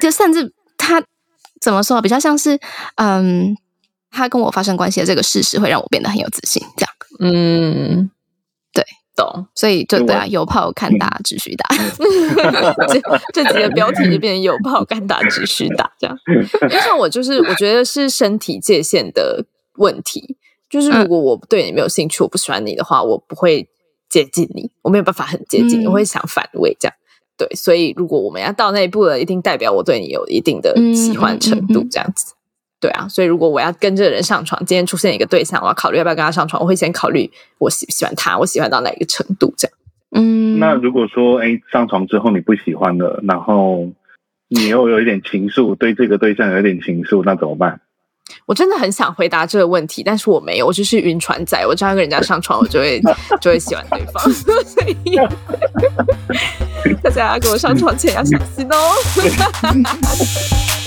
[0.02, 1.04] 就甚至他
[1.62, 2.60] 怎么说，比较像是
[2.96, 3.56] 嗯。
[4.14, 6.91] 他跟我发生关系的这个事实会让我变得很有自信，这样。
[7.22, 8.10] 嗯，
[8.74, 8.84] 对
[9.16, 9.48] 懂。
[9.54, 11.70] 所以就就对啊，有炮看打，只需打。
[12.90, 13.00] 这
[13.34, 16.18] 这几个标题就变成有炮看打只需打这样。
[16.28, 19.46] 因为像我就是 我觉得是身体界限的
[19.78, 20.36] 问题，
[20.70, 23.70] 就是如果我对你没有兴趣，我不喜欢你的话，我不会
[24.10, 26.96] 接近你，我没有办法很接近，嗯我会想反胃这样。
[27.38, 32.34] 对，所以如果我们要到那一步了，一定代表我对你有一定的喜欢程度这样子。
[32.82, 39.78] 对啊，所以如果我要跟这个人上床，今天出现一个对象，我要考虑要不要跟他上床，我会先考虑我喜不喜欢他，我喜欢到哪一个程度这样。
[40.14, 43.88] 嗯，那如果说，哎，上床之后你不喜欢了，然后
[44.50, 47.80] 你又有一点情愫，对这个对象有一点情愫，那怎么办？
[48.46, 51.64] 我真的很想回答这个问题，但是我没有，我就是晕船仔。
[51.68, 53.00] 我只要跟人家上床，我就会
[53.40, 54.96] 就会喜欢对方， 所以
[57.04, 58.76] 大家跟我上床前要小心哦。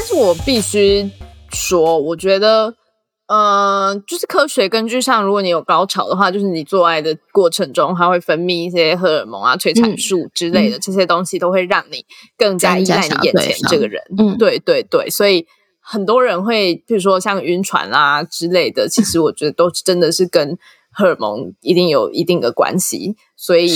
[0.00, 1.10] 但是我必须
[1.50, 2.72] 说，我觉得，
[3.26, 12.04] 呃，就是科学根据上，如果你有高潮的话，就是你做爱的过程中，它会分泌一些荷尔蒙啊、催产素之类的，这些东西都会让你
[12.36, 14.00] 更加依赖你眼前这个人。
[14.16, 15.44] 嗯对对对，所以
[15.80, 20.56] 很多人会，比如说像晕船啊之类的，其实我觉得都真的是跟
[20.92, 23.16] 荷尔蒙一定有一定的关系。
[23.36, 23.68] 所以，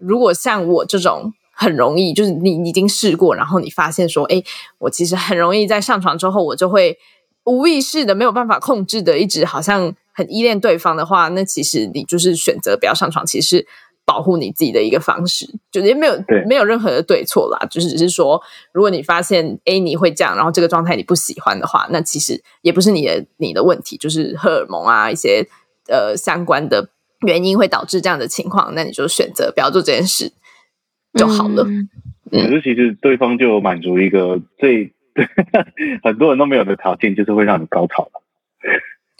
[0.00, 4.42] 如果像我这种很容易，就是你你已经试过，然后你发现说，哎，
[4.78, 6.98] 我其实很容易在上床之后，我就会
[7.44, 13.66] 无意识的没有办法控制的，一直好像很依恋对方的话，那其实你就是选择不要上床，其实是
[14.04, 16.44] 保护你自己的一个方式，就是也没有对。
[16.44, 25.46] 没有任何的对错啦，就是只是说，如果你发现哎你会这样，然后这个状态你不喜欢的话，那其实也不是你的你的问题，就是荷尔蒙啊一些
[25.88, 26.88] 呃相关的
[27.24, 30.32] 原因会导致这样的情况，那你就选择不要做这件事
[31.14, 31.64] 就好了。
[31.64, 31.88] 嗯
[32.30, 34.94] 可是其实对方就有满足一个最
[36.02, 38.22] 很多人都没有的条件，就是会让你高潮了。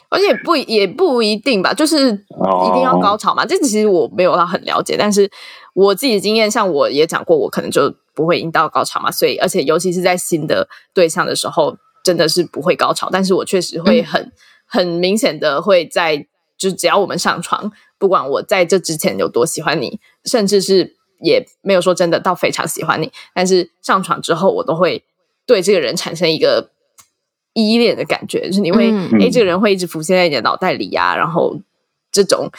[0.08, 3.44] 而且不也不一定吧，就是哦一定要高潮嘛。
[3.44, 5.30] 这其实我没有到很了解，但是
[5.74, 9.10] 我自己的经验，像我也讲过，我可能就不会引到高潮嘛。
[9.10, 14.32] 所以，而且尤其是在新的对象的时候，真的是不会高潮，但是我确实会很、
[14.66, 16.26] 很明显的会在，
[16.58, 25.02] 就只要我们上床，不管我在这之前有多喜欢你，甚至是也没有说真的到非常喜欢你，但是上床之后，我都会
[25.46, 26.70] 对这个人产生一个
[27.54, 31.58] 依恋的感觉，就是你会，嗯诶，这个人会一直浮现在你的脑袋里呀、然后
[32.10, 32.50] 这种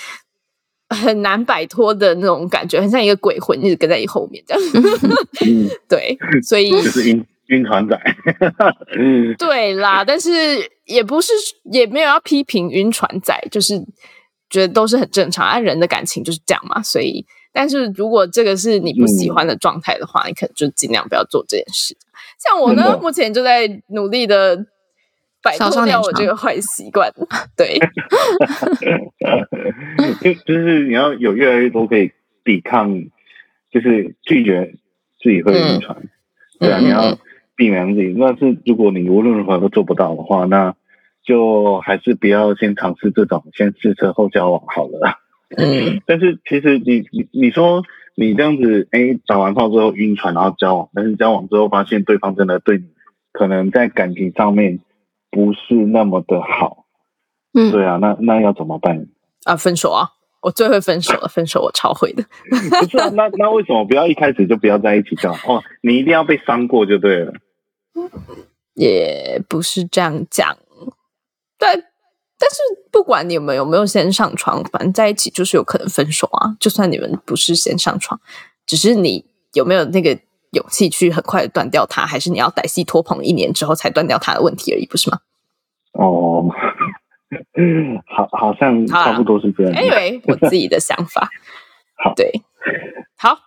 [0.90, 4.64] 很难摆脱的那种感觉，很像一个鬼魂一直跟在你后面这样。
[5.46, 8.00] 嗯， 对，所以就是晕晕船仔。
[8.98, 10.30] 嗯 对啦，但是
[10.86, 11.32] 也不是
[11.72, 13.84] 也没有要批评晕船仔，就是
[14.50, 16.82] 觉得都是很正常，啊，人的感情就是这样嘛。
[16.84, 21.96] 所以，但是如果这个是你不喜欢的状态的话，你可能就尽量不要做这件事。
[22.40, 24.66] 像我呢目前就在努力的
[25.42, 27.12] 摆脱掉我这个坏习惯。
[27.56, 27.80] 对，
[30.22, 32.12] 就 就是你要有越来越多可以
[32.44, 33.04] 抵抗，
[33.72, 34.74] 就是拒绝
[35.22, 35.96] 自己会晕船。
[36.60, 37.18] 对啊，嗯你要
[37.56, 38.14] 避免自己。
[38.18, 40.76] 那是如果你无论如何都做不到的话，那
[41.24, 45.20] 就还是不要先尝试这种先试车后交往好了。
[45.58, 47.84] 嗯，但是其实你你你说
[48.16, 52.86] 你这样子，哎，打完炮之后晕船，然后交往，但是交往之后发现对方真的对你
[53.32, 54.80] 可能在感情上面
[55.30, 56.86] 不是那么的好，
[57.54, 59.08] 嗯对啊，那那要怎么办？
[59.46, 60.10] 啊，分手啊！
[60.42, 62.24] 我最会分手了，分手我超会的。
[62.50, 65.58] 不是啊，那那为什么不要一开始就不要在一起交往？
[65.60, 67.34] 哦，你一定要被伤过就对了。
[68.74, 70.58] 也不是这样讲，
[71.58, 71.82] 但
[72.46, 72.58] 但是
[72.92, 76.58] 不管你们有没有先上床，反正在一起就是有可能分手啊。
[76.60, 78.20] 就算你们不是先上床，
[78.66, 80.20] 只是你有没有那个
[80.52, 85.20] 勇气去很快的断掉它，还是你要歹戏拖棚一年之后才断掉它的问题而已，不是吗
[85.94, 86.50] 哦，
[88.08, 89.74] 好，好像差不多是这样。
[89.74, 91.30] ？Anyway，我自己的想法，
[91.96, 92.42] 好对，
[93.16, 93.38] 好，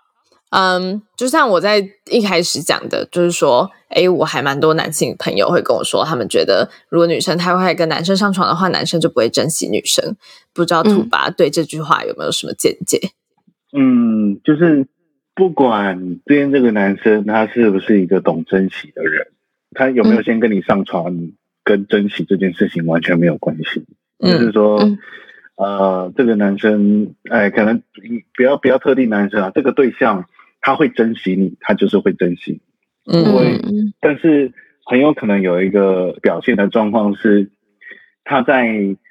[0.50, 10.16] 嗯，就像我在一开始讲的，就是说，诶，我还蛮多男性朋友会跟我说，他们觉得如果女生太会跟男生上床的话，男生就不会珍惜女生。
[10.54, 13.00] 不知道兔嗯爸对这句话有没有什么见解？
[13.76, 14.86] 嗯，就是
[15.34, 19.26] 不管今天这个男生他是不是一个懂珍惜的人，
[19.72, 21.12] 他有没有先跟你上床，
[21.64, 23.84] 跟珍惜这件事情完全没有关系。
[24.20, 24.98] 就是嗯说，嗯
[25.56, 27.82] 呃，这个男生，哎，可能
[28.34, 30.24] 不要不要特定男生啊，这个对象
[30.66, 32.60] 他会珍惜你，他就是会珍惜，
[33.06, 33.60] 嗯会，
[34.00, 34.52] 但是
[34.84, 37.52] 很有可能有一个表现的状况是，
[38.24, 38.66] 他在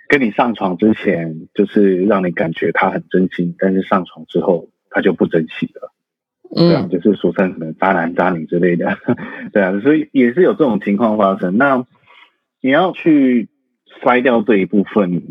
[0.10, 5.94] 跟你上床之前，就是让你感觉他很真心，但是上床之后他就不珍惜了。
[6.54, 8.98] 对啊，嗯就是俗称可能渣男渣女之类的，
[9.54, 11.56] 对啊，所以也是有这种情况发生。
[11.56, 11.86] 那
[12.60, 13.48] 你要去
[14.04, 15.24] 筛掉这一部分，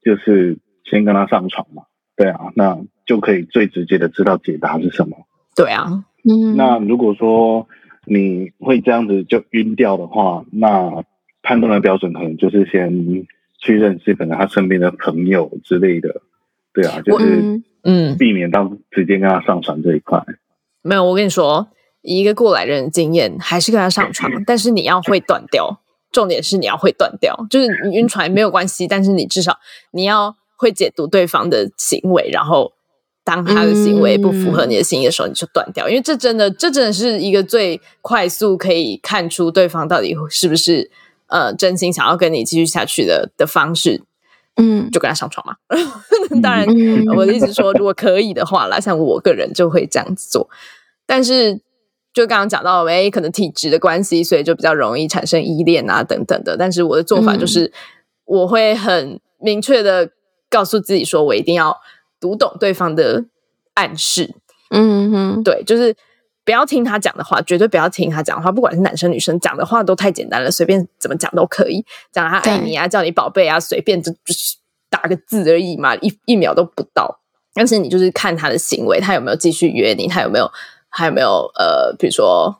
[0.00, 1.82] 就是先跟他上床嘛，
[2.16, 5.26] 对啊，那就可以最直接的知道解答是什么。
[5.54, 7.66] 对啊，嗯那如果说
[8.06, 11.04] 你会这样子就晕掉的话，那
[11.42, 13.26] 判断的标准可能就是先
[13.58, 16.22] 去认识可能他身边的朋友之类的，
[16.72, 20.24] 对啊，就是嗯嗯，避免到直接跟他上床这一块。
[20.82, 21.68] 没有，我跟你说，
[22.02, 25.80] 以一个过来人的经验，还是跟他上床， 但是你要会断掉。
[26.10, 29.56] 重点是你要会断掉，就是你晕船没有关系，但是你至少
[29.92, 32.72] 你要会解读对方的行为，然后
[33.24, 40.90] 当他的行为不符合你的心意的时候，你就断掉，因为这真的这真的是一个最快速可以看出对方到底是不是
[41.28, 44.02] 呃真心想要跟你继续下去的的方式，
[44.56, 45.56] 嗯就跟他上床嘛。
[46.42, 50.48] 当然，嗯我的意思是说，如果可以的话啦，像我个人就会这样子做。
[51.06, 51.60] 但是，
[52.14, 56.56] 就刚刚讲到，哎，可能体质的关系，所以就比较容易产生依恋啊，等等的。
[56.56, 57.72] 但是我的做法就是，
[58.24, 60.10] 我会很明确的
[60.48, 61.76] 告诉自己，说我一定要
[62.22, 63.24] 读懂对方的
[63.74, 64.32] 暗示，
[64.70, 65.94] 嗯哼对，就是
[66.44, 74.56] 不要听他讲的话，绝对不要听他讲的话，不管是男生女生讲的话都太简单了，随便怎么讲都可以，讲他爱你啊，叫你宝贝啊，随便就就是
[74.88, 77.18] 打个字而已嘛，一一秒都不到。
[77.54, 80.50] 但是你就是看他的行为，他有没有继续约你，他有没有
[80.88, 82.56] 还有没有呃，比如说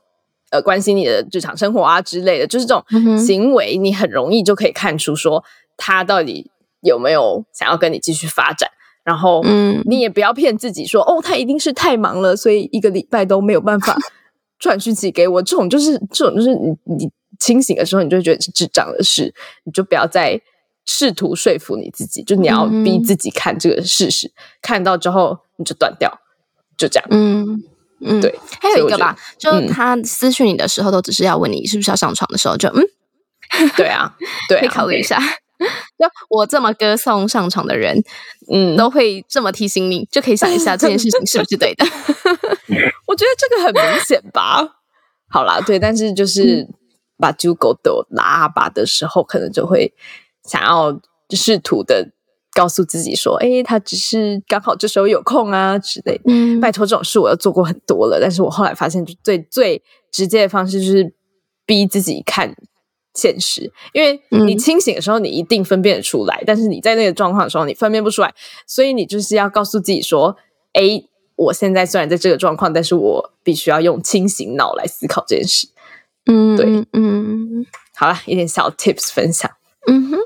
[0.50, 2.84] 呃关心你的日常生活啊之类的，就是这种
[3.16, 5.42] 行为，你很容易就可以看出说
[5.76, 6.50] 他到底
[6.82, 8.70] 有没有想要跟你继续发展。
[9.04, 13.96] 然后，嗯你也不要骗自己说，哦，他一定是太忙了，所以一个礼拜都没有办法
[14.58, 15.42] 传讯息给我。
[15.42, 19.34] 这种就是这种就是你你清醒的时候，你就会觉得是智障的事，
[19.64, 20.40] 你就不要再
[20.86, 24.30] 试图说服你自己，就你要逼自己看这个事实，
[24.60, 26.20] 看到之后你就断掉，
[26.76, 27.08] 就这样。
[27.10, 27.62] 嗯
[28.04, 28.38] 嗯，对。
[28.60, 32.82] 还有一个吧，就嗯他私讯你的时候，都只是要问你是不是要上床的时候，就嗯，
[33.76, 34.16] 对啊，
[34.48, 35.18] 对可以啊， 考虑一下。
[35.98, 37.96] 就我这么歌颂上床的人，
[38.52, 41.84] 嗯，都会这么提醒你，就可以想一下这件事情是不是对的。
[43.06, 44.80] 我觉得这个很明显吧。
[45.28, 46.66] 好啦，对，但是就是
[47.18, 49.94] 把猪狗都拉吧的时候，可能就会
[50.44, 51.00] 想要
[51.30, 52.10] 试图的
[52.52, 61.14] 告诉自己说：“哎，他只是刚好这时候有空啊之类的。”嗯拜托，这种事我都做过很多了，但是我后来发现，就最最直接的方式就是
[61.64, 62.54] 逼自己看
[63.14, 68.34] 现实，因为你嗯清醒的时候，你一定分辨得出来，但是你在那个状况的时候，你分辨不出来，
[68.66, 70.36] 所以你就是要告诉自己说
[70.72, 71.02] ：“哎，
[71.36, 75.68] 我现在虽然在这个状况，但是我必须要用清醒脑来思考这件事。
[76.26, 79.50] 嗯，对嗯嗯好了，一点小 tips 分享。
[79.86, 80.18] 嗯哼，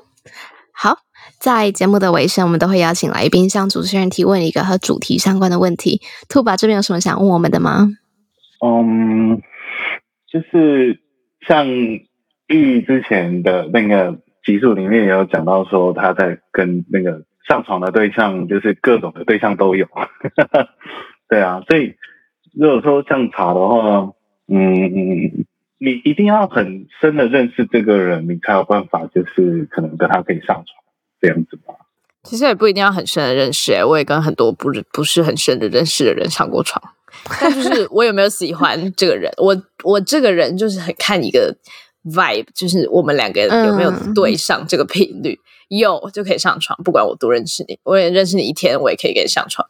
[0.73, 0.99] 好。
[1.39, 6.01] 在节目的尾声，我们都会邀请来宾向主持人提问一个和主题相关的问题。
[6.29, 7.89] 兔宝这边有什么想问我们的吗？
[8.65, 9.43] 嗯，
[10.33, 10.99] 就是
[11.47, 11.67] 像
[12.47, 19.87] 玉之前的那个集数里面也有讲到说，他在跟那个上床的对象，就是各种的对象都有。
[21.29, 21.95] 对啊，所以
[22.55, 24.13] 如果说像茶的话，
[24.49, 25.45] 嗯，
[25.79, 30.67] 你一定要很深的认识这个人，你才有办法，就是可能跟他可以上床
[31.21, 31.75] 这样子吧。
[32.23, 36.83] 其实也不一定要很深的认识、欸，我也跟很多不是不是很深的认识的人上过床，
[37.41, 41.57] 但就是我有没有喜欢这个人，我我这个人就是很看一个
[42.13, 45.39] vibe，就是我们两个有没有嗯对上这个频率，
[45.69, 49.69] 有就可以上床，不管我多认识你，我也认识你一天，我也可以跟你上床。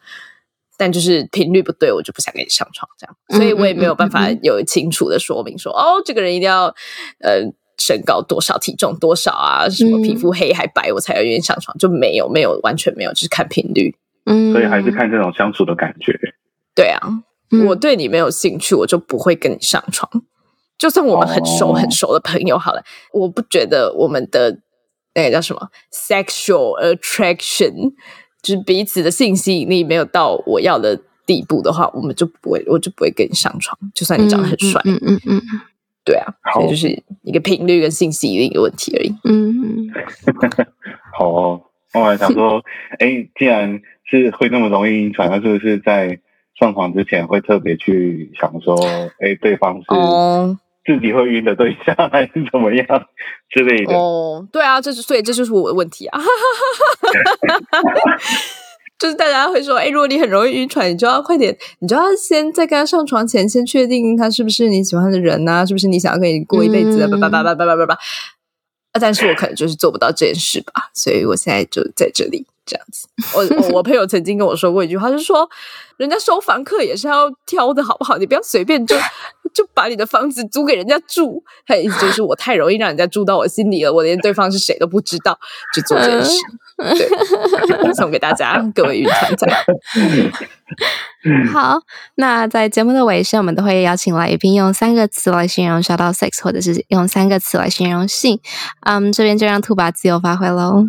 [0.79, 6.67] 但就是频率不对，我就不想跟你上床，这样，所以我也没有办法有清楚的说明说，哦，这个人一定要
[7.21, 7.41] 呃
[7.79, 13.97] 身高多少、体重多少啊，什么皮肤黑还白，我才要愿意上床，就没有，没有，完全没有，就是看频率。
[14.27, 16.13] 嗯，所以还是看这种相处的感觉。
[16.75, 17.01] 对啊，
[17.53, 20.11] 嗯我对你没有兴趣，我就不会跟你上床。
[20.79, 21.75] 就算我们很熟哦。
[21.75, 24.59] 很熟的朋友好了，我不觉得我们的
[25.15, 27.93] 那个叫什么 sexual attraction，
[28.43, 33.79] 就是彼此的性吸引力没有到我要的地步的话，我们就不会，我就不会跟你上床。
[33.95, 35.43] 就算你长得很帅，嗯嗯嗯。
[36.05, 36.61] 对啊，好。
[36.61, 39.13] 所以就是一个频率跟性吸引力的问题而已。
[39.25, 39.91] 嗯嗯
[41.19, 41.63] 好哦，
[41.95, 42.63] 我还想说，
[43.01, 46.21] 哎，既然是会那么容易晕船，那是不是在
[46.61, 48.79] 上床之前会特别去想说，
[49.19, 50.57] 哎，对方是哦，
[50.87, 52.87] 自己会晕的对象还是怎么样
[53.51, 53.93] 之类的？
[53.95, 56.21] 哦，对啊，这是所以这就是我的问题啊！
[58.99, 67.07] 就是大家会说，哎，如果你很容易晕船，你就要快点，你就要先在跟他上床前先确定他是不是你喜欢的人呐，是不是你想要跟你过一辈子？
[67.09, 67.99] 叭叭叭叭叭叭叭。
[68.97, 73.07] 啊，但是我可能就是做不到这件事吧，所以我现在就在这里这样子。
[73.35, 75.49] 我我朋友曾经跟我说过一句话，就是说，
[75.99, 78.17] 人家收房客也是要挑的好不好？
[78.17, 78.97] 你不要随便就
[79.53, 81.43] 就把你的房子租给人家住。
[81.67, 85.39] 他意思就是我太容易让人家住到我心里了，我连对方是谁都不知道，
[85.75, 86.35] 就做这件事。
[86.77, 87.09] 对，
[87.95, 89.47] 送给大家各位云团仔。
[91.53, 91.79] 好，
[92.17, 98.41] 那在节目的尾声，我们都会邀请来宾用三个词来形容 shout out sex，或者是用三个词来形容性。
[98.83, 100.87] 嗯，这边就让兔爸自由发挥喽。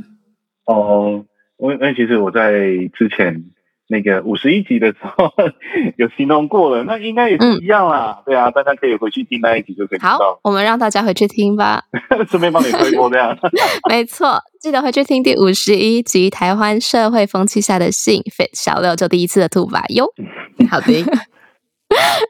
[0.66, 1.26] 哦，
[1.58, 2.52] 因为其实我在
[2.94, 3.44] 之前。
[3.90, 5.32] 那个五十一集的时候
[5.98, 8.22] 有形容过了，那应该也是一样啦。
[8.26, 11.84] 对啊，大家可以回去听那一集就可以好，我们让大家回去听吧，
[12.30, 13.38] 顺便帮你推播这样。
[13.90, 20.06] 没错，记得回去听第五十一集《台湾社会风气下的性》，fit 小六就第一次的吐法哟。
[20.70, 21.06] 好的，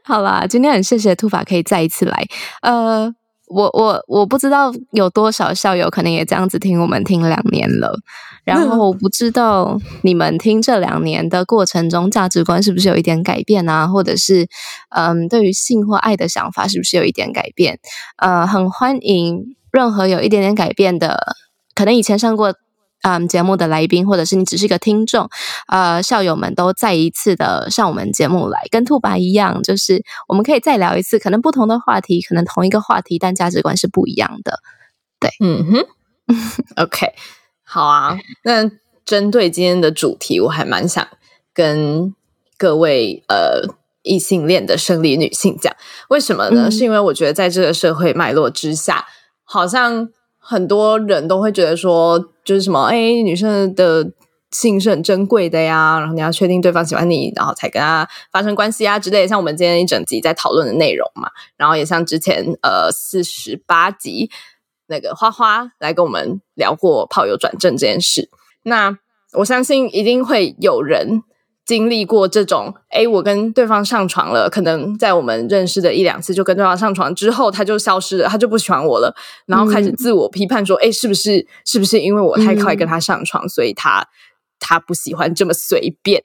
[0.04, 2.24] 好啦，今天很谢谢吐法可以再一次来。
[2.62, 3.12] 呃，
[3.48, 7.98] 我我我不知道有多少校友可能也这样子听我们听两年了。
[8.44, 13.88] 然后我不知道你们听这两年的过程中，价值观是不是有一点改变啊？
[13.88, 14.48] 或者是，
[14.90, 17.80] 嗯，对于性或爱的想法是不是有一点改变？
[18.18, 21.36] 呃，很欢迎任何有一点点改变的，
[21.76, 22.54] 可能以前上过
[23.08, 25.30] 嗯节目的来宾，或者是你只是一个听众，
[25.68, 34.60] 呃，校友们都再一次的上我们节目来，跟兔爸一样，就是我们可以再聊一次，可能不同的话题，可能同一个话题，但价值观是不一样的。
[35.20, 35.86] 对，嗯哼，
[36.84, 37.14] OK。
[37.64, 38.70] 好啊，那
[39.06, 41.06] 针对今天的主题，我还蛮想
[41.54, 42.14] 跟
[42.58, 45.76] 各位呃异性恋的生理女性讲，
[46.10, 46.72] 为什么呢？
[46.72, 49.06] 是因为我觉得在这个社会脉络之下，
[49.44, 52.18] 好像很多人都会觉得说，
[52.48, 54.12] 就是什么，哎，女生的
[54.52, 59.28] 性是很珍贵的呀，然后你要确定对方喜欢你，然后才跟他发生关系啊之类。
[59.28, 64.32] 像我们今天一整集在讨论的内容嘛，然后也像之前呃四十八集。
[64.90, 68.30] 那个花花来跟我们聊过炮友转正这件事，
[68.64, 68.98] 那
[69.34, 71.24] 我相信一定会有人
[71.68, 79.14] 经历过这种，哎，我跟对方上床了，可能在我们认识的一两次就跟对方上床之后，他就消失了，他就不喜欢我了，
[79.46, 84.08] 然后开始自我批判说，哎，是不是是不是因为我太快跟他上床，所以他
[84.60, 86.24] 他不喜欢这么随便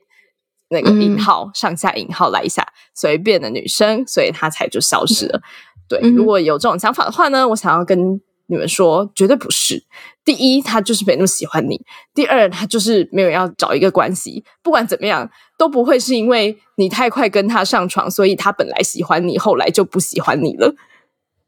[0.70, 2.64] 那个引号上下引号来一下
[2.94, 5.42] 随便的女生，所以他才就消失了。
[5.88, 8.20] 对，如果有这种想法的话呢，我想要跟。
[8.52, 9.82] 你们说绝对不是。
[10.24, 11.74] 第一，他就是没那么喜欢你；
[12.14, 14.44] 第二，他就是没有要找一个关系。
[14.62, 20.74] 不管怎么样，都不会是因为你太快跟他上床，所以他本来喜欢你，后来就不喜欢你了。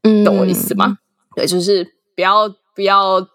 [0.01, 0.97] 嗯，懂我意思吗？
[1.35, 3.25] 对，就是不要不要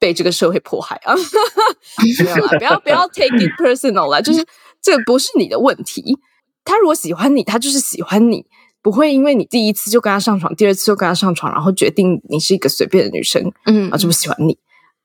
[0.00, 1.14] 被这个社会迫害啊！
[2.24, 4.44] 没有不要不要 take it personal 啦，就是
[4.82, 6.18] 这个不是你的问题。
[6.64, 8.46] 他如果喜欢你，他就是喜欢你。
[8.82, 14.58] 不会因为你第一次就跟他上床，第二次就跟他上床，然后决定你是一个随便的女生，嗯，啊，就不喜欢你。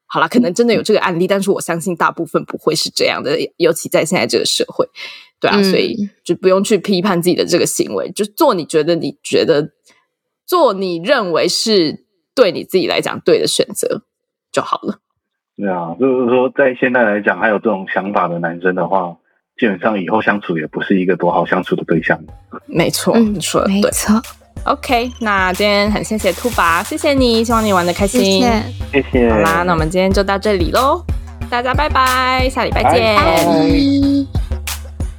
[0.07, 4.88] 好了，可能真的有这个案例，但是我相信大部分不会是这样的，尤其在现在这个社会，
[5.39, 9.71] 对啊，所以就不用去批判自己的这个行为，就做你觉得你觉得
[10.45, 14.01] 做你认为是对你自己来讲对的选择
[14.51, 15.01] 就好了。
[15.55, 19.17] 对啊，就是说在现在来讲，还有这种想法的男生的话。
[19.60, 22.20] 基本上以后相处也不是一个多好相处的对象。
[22.66, 23.82] 没错，你说的对。
[23.82, 24.22] 没错。
[24.64, 28.43] OK，那今天很谢谢兔爸，谢谢你，希望你玩的开心。
[28.91, 29.30] 谢谢。
[29.30, 31.01] 好啦，那我们今天就到这里喽，
[31.49, 33.18] 大家拜拜，下礼拜见。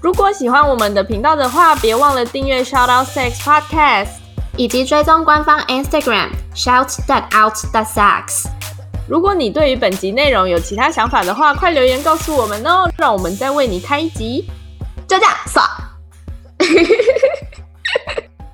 [0.01, 4.09] 如果喜欢我们的频道的话，别忘了订阅 Shout Out Sex Podcast，
[4.57, 8.47] 以及追踪官方 Instagram Shout That Out That Sex。
[9.09, 14.45] 如果你对于本集内容有其他想法的话，快留言告诉我们哦，让我们再为你开一集。
[15.09, 15.63] 就这样，刷，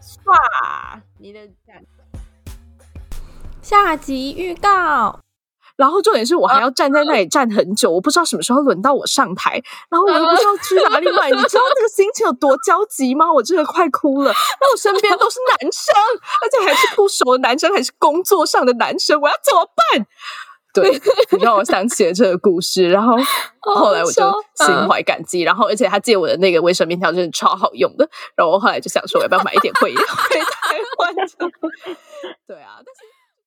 [0.01, 1.41] 刷你的
[3.61, 5.19] 下集预告。
[5.77, 13.33] 然后重点是我还要站在那里站很久，我不知道什么时候轮到我上台，然后我又不知道去哪里买，你知道那个心情有多焦急吗？
[13.33, 14.31] 我真的快哭了。
[14.31, 15.93] 那我身边都是男生，
[16.43, 20.07] 而且还是不熟的男生，还是工作上的男生，我要怎么办？
[20.75, 21.01] 对，
[21.41, 23.17] 让我想起了这个故事，然后
[23.63, 28.07] 后来我就心怀感激，然后而且他借我的那个卫生棉条真的超好用的，
[28.37, 31.15] 然后我后来就想说，我要不要买一点回回台湾？
[32.47, 33.14] 对啊，但是。